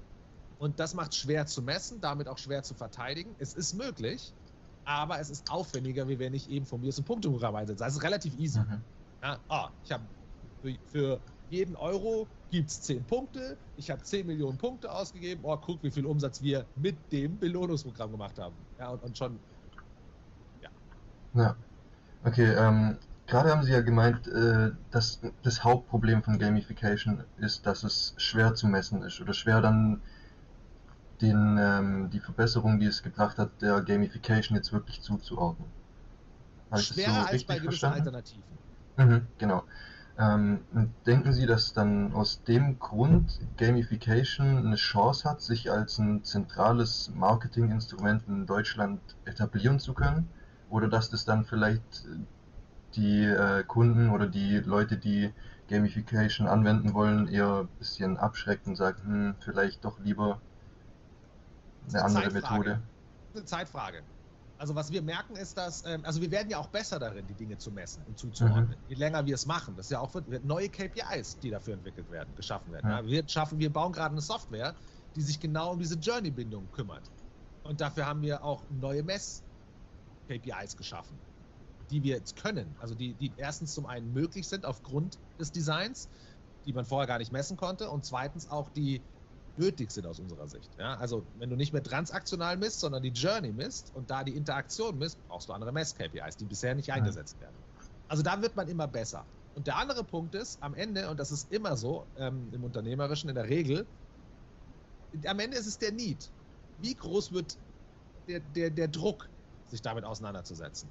[0.57, 3.35] und das macht schwer zu messen, damit auch schwer zu verteidigen.
[3.39, 4.33] Es ist möglich,
[4.85, 7.83] aber es ist aufwendiger, wie wenn ich eben von mir so ein Punkteprogramm einsetze.
[7.83, 8.59] Also relativ easy.
[8.59, 8.83] Mhm.
[9.21, 10.05] Ja, oh, ich habe
[10.61, 13.57] für, für, jeden Euro gibt es 10 Punkte.
[13.75, 15.41] Ich habe 10 Millionen Punkte ausgegeben.
[15.43, 18.55] Oh, guck, wie viel Umsatz wir mit dem Belohnungsprogramm gemacht haben.
[18.79, 19.39] Ja, und, und schon.
[20.61, 20.69] Ja.
[21.33, 21.55] Ja.
[22.23, 22.97] Okay, ähm,
[23.27, 28.55] gerade haben Sie ja gemeint, äh, dass das Hauptproblem von Gamification ist, dass es schwer
[28.55, 30.01] zu messen ist oder schwer dann
[31.21, 35.69] den, ähm, die Verbesserung, die es gebracht hat, der Gamification jetzt wirklich zuzuordnen.
[36.71, 37.99] Habe Schwerer so als bei gewissen verstanden?
[37.99, 38.57] Alternativen.
[38.97, 39.63] Mhm, genau.
[40.17, 40.65] Ähm,
[41.05, 47.11] denken Sie, dass dann aus dem Grund Gamification eine Chance hat, sich als ein zentrales
[47.13, 50.29] Marketinginstrument in Deutschland etablieren zu können?
[50.69, 52.05] Oder dass das dann vielleicht
[52.95, 55.33] die äh, Kunden oder die Leute, die
[55.69, 60.41] Gamification anwenden wollen, eher ein bisschen abschreckt und sagt, hm, vielleicht doch lieber
[61.89, 62.83] eine, andere Methode?
[63.33, 64.03] Eine Zeitfrage.
[64.57, 67.35] Also was wir merken ist, dass, ähm, also wir werden ja auch besser darin, die
[67.35, 68.69] Dinge zu messen und zuzuordnen.
[68.69, 68.75] Mhm.
[68.87, 72.33] Je länger wir es machen, das ist ja auch neue KPIs, die dafür entwickelt werden,
[72.35, 72.89] geschaffen werden.
[72.89, 73.01] Ja.
[73.01, 73.05] Ja.
[73.05, 74.75] Wir schaffen, wir bauen gerade eine Software,
[75.15, 77.11] die sich genau um diese Journey-Bindung kümmert.
[77.63, 81.19] Und dafür haben wir auch neue Mess-KPIs geschaffen,
[81.89, 82.77] die wir jetzt können.
[82.79, 86.09] Also die, die erstens zum einen möglich sind aufgrund des Designs,
[86.65, 89.03] die man vorher gar nicht messen konnte, und zweitens auch die
[89.57, 90.75] nötig sind aus unserer Sicht.
[90.77, 90.95] Ja?
[90.95, 94.97] Also wenn du nicht mehr transaktional misst, sondern die Journey misst und da die Interaktion
[94.97, 97.55] misst, brauchst du andere Mess-KPIs, die bisher nicht eingesetzt werden.
[98.07, 99.25] Also da wird man immer besser.
[99.55, 103.29] Und der andere Punkt ist, am Ende, und das ist immer so ähm, im Unternehmerischen
[103.29, 103.87] in der Regel,
[105.25, 106.29] am Ende ist es der Need.
[106.77, 107.57] Wie groß wird
[108.27, 109.29] der, der, der Druck,
[109.63, 110.89] sich damit auseinanderzusetzen?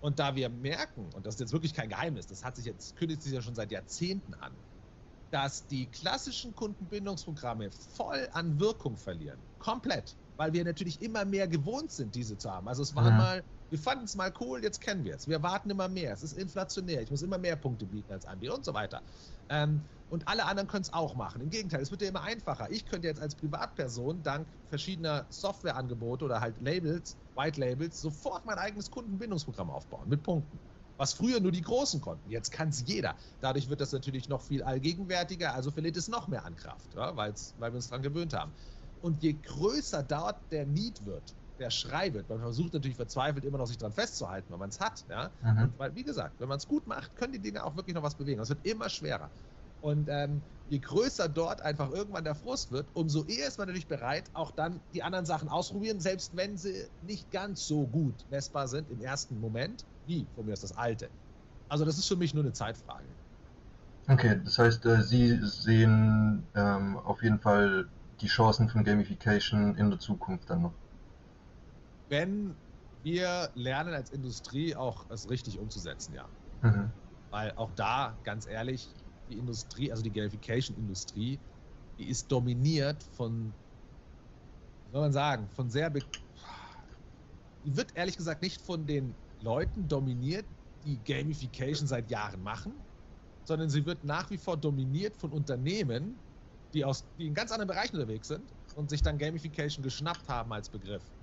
[0.00, 2.96] Und da wir merken, und das ist jetzt wirklich kein Geheimnis, das hat sich jetzt,
[2.96, 4.52] kündigt sich ja schon seit Jahrzehnten an,
[5.32, 9.46] dass die klassischen Kundenbindungsprogramme voll an Wirkung verlieren.
[9.58, 10.18] Komplett.
[10.36, 12.66] weil wir natürlich immer mehr gewohnt sind, diese zu haben.
[12.66, 13.16] Also es war Ja.
[13.16, 15.28] mal, wir fanden es mal cool, jetzt kennen wir es.
[15.28, 16.12] Wir warten immer mehr.
[16.12, 17.02] Es ist inflationär.
[17.02, 19.04] Ich muss immer mehr Punkte bieten als Anbieter und so weiter.
[19.48, 21.42] Ähm, und alle anderen können es auch machen.
[21.42, 22.70] Im Gegenteil, es wird ja immer einfacher.
[22.70, 28.58] Ich könnte jetzt als Privatperson dank verschiedener Softwareangebote oder halt Labels, White Labels, sofort mein
[28.58, 30.60] eigenes Kundenbindungsprogramm aufbauen mit Punkten.
[31.02, 32.30] Was früher nur die Großen konnten.
[32.30, 33.16] Jetzt kann es jeder.
[33.40, 37.16] Dadurch wird das natürlich noch viel allgegenwärtiger, also verliert es noch mehr an Kraft, ja,
[37.16, 38.54] weil wir uns daran gewöhnt haben.
[39.00, 43.58] Und je größer dort der Need wird, der Schrei wird, man versucht natürlich verzweifelt immer
[43.58, 45.04] noch sich daran festzuhalten, weil man es hat.
[45.08, 45.32] Ja?
[45.40, 45.62] Mhm.
[45.62, 48.04] Und weil, wie gesagt, wenn man es gut macht, können die Dinge auch wirklich noch
[48.04, 48.40] was bewegen.
[48.40, 49.32] Es wird immer schwerer.
[49.82, 53.88] Und ähm, je größer dort einfach irgendwann der Frust wird, umso eher ist man natürlich
[53.88, 58.68] bereit, auch dann die anderen Sachen ausprobieren, selbst wenn sie nicht ganz so gut messbar
[58.68, 61.10] sind im ersten Moment, wie von mir ist das alte.
[61.68, 63.16] Also das ist für mich nur eine Zeitfrage.
[64.08, 67.88] Okay, das heißt, äh, Sie sehen ähm, auf jeden Fall
[68.20, 70.74] die Chancen von Gamification in der Zukunft dann noch.
[72.08, 72.56] Wenn
[73.02, 76.30] wir lernen als Industrie auch es richtig umzusetzen, ja.
[76.62, 76.92] Mhm.
[77.30, 78.94] Weil auch da, ganz ehrlich,
[79.32, 81.44] die Industrie, also die Gamification-Industrie,
[81.98, 83.58] die ist dominiert von,
[84.84, 90.50] soll man sagen, von sehr, die wird ehrlich gesagt nicht von den Leuten dominiert,
[90.82, 92.88] die Gamification seit Jahren machen,
[93.44, 96.24] sondern sie wird nach wie vor dominiert von Unternehmen,
[96.74, 100.52] die, aus, die in ganz anderen Bereichen unterwegs sind und sich dann Gamification geschnappt haben
[100.52, 101.14] als Begriff.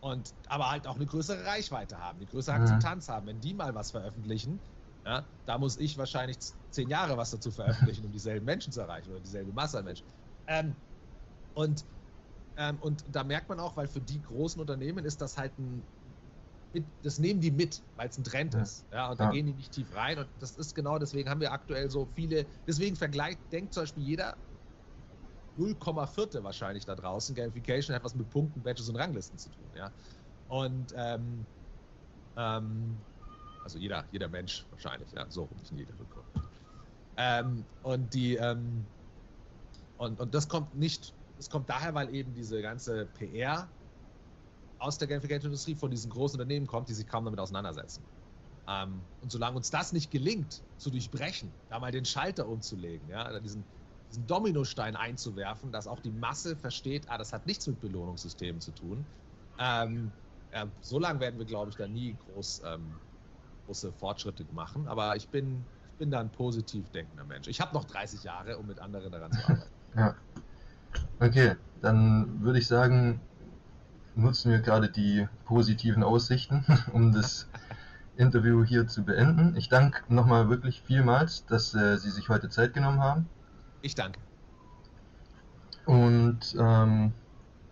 [0.00, 2.56] Und aber halt auch eine größere Reichweite haben, eine größere Mhm.
[2.56, 3.26] Akzeptanz haben.
[3.26, 4.64] Wenn die mal was veröffentlichen,
[5.04, 6.38] ja, da muss ich wahrscheinlich
[6.70, 10.06] zehn Jahre was dazu veröffentlichen, um dieselben Menschen zu erreichen oder dieselbe Masse an Menschen.
[10.46, 10.76] Ähm,
[11.54, 11.86] und,
[12.56, 15.88] ähm, und da merkt man auch, weil für die großen Unternehmen ist das halt ein,
[17.02, 18.60] das nehmen die mit, weil es ein Trend Ja.
[18.62, 18.88] ist.
[18.92, 19.30] Ja, und da Ja.
[19.30, 20.18] gehen die nicht tief rein.
[20.18, 24.02] Und das ist genau deswegen haben wir aktuell so viele, deswegen vergleicht, denkt zum Beispiel
[24.04, 24.38] jeder
[25.56, 27.34] 0,4 wahrscheinlich da draußen.
[27.34, 29.72] Gamification hat was mit Punkten, Badges und Ranglisten zu tun.
[29.74, 29.94] Ja?
[30.46, 31.48] Und ähm,
[32.36, 33.06] ähm,
[33.64, 36.26] also jeder, jeder Mensch wahrscheinlich, ja, so nicht jeder Rückkopf.
[37.16, 38.86] Ähm, und die ähm,
[39.96, 43.68] und, und das kommt nicht, das kommt daher, weil eben diese ganze PR
[44.78, 48.04] aus der Gamification-Industrie von diesen großen Unternehmen kommt, die sich kaum damit auseinandersetzen.
[48.66, 53.38] Ähm, und solange uns das nicht gelingt, zu durchbrechen, da mal den Schalter umzulegen, ja,
[53.40, 53.64] diesen,
[54.10, 58.72] diesen Dominostein einzuwerfen, dass auch die Masse versteht, ah, das hat nichts mit Belohnungssystemen zu
[58.72, 59.06] tun.
[59.58, 60.10] Ähm,
[60.52, 63.03] ja, so werden wir, glaube ich, da nie groß, ähm,
[63.66, 64.88] große Fortschritte machen.
[64.88, 67.48] Aber ich bin, ich bin da ein positiv denkender Mensch.
[67.48, 69.62] Ich habe noch 30 Jahre, um mit anderen daran zu arbeiten.
[69.96, 70.16] Ja.
[71.20, 73.20] Okay, dann würde ich sagen,
[74.16, 77.48] nutzen wir gerade die positiven Aussichten, um das
[78.16, 79.56] Interview hier zu beenden.
[79.56, 83.28] Ich danke nochmal wirklich vielmals, dass äh, Sie sich heute Zeit genommen haben.
[83.82, 84.18] Ich danke.
[85.86, 87.12] Und ähm,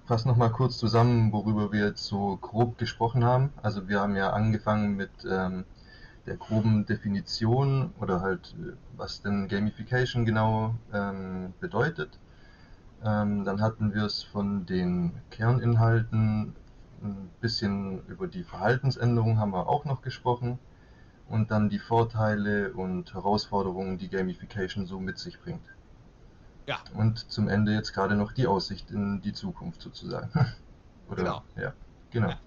[0.05, 3.53] fasse nochmal kurz zusammen, worüber wir jetzt so grob gesprochen haben.
[3.63, 5.65] Also wir haben ja angefangen mit ähm,
[6.27, 12.19] der groben Definition oder halt, äh, was denn Gamification genau ähm, bedeutet.
[13.05, 16.55] Ähm, dann hatten wir es von den Kerninhalten,
[17.03, 20.61] ein bisschen über die Verhaltensänderung haben wir auch noch gesprochen
[21.29, 25.65] und dann die Vorteile und Herausforderungen, die Gamification so mit sich bringt.
[26.67, 26.79] Ja.
[26.95, 30.31] Und zum Ende jetzt gerade noch die Aussicht in die Zukunft sozusagen.
[31.09, 31.43] Oder, Genau.
[31.57, 31.73] Ja,
[32.11, 32.29] genau.
[32.29, 32.39] Ja.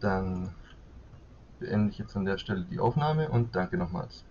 [0.00, 0.54] Dann
[1.58, 4.24] beende ich jetzt an der Stelle die Aufnahme und danke nochmals.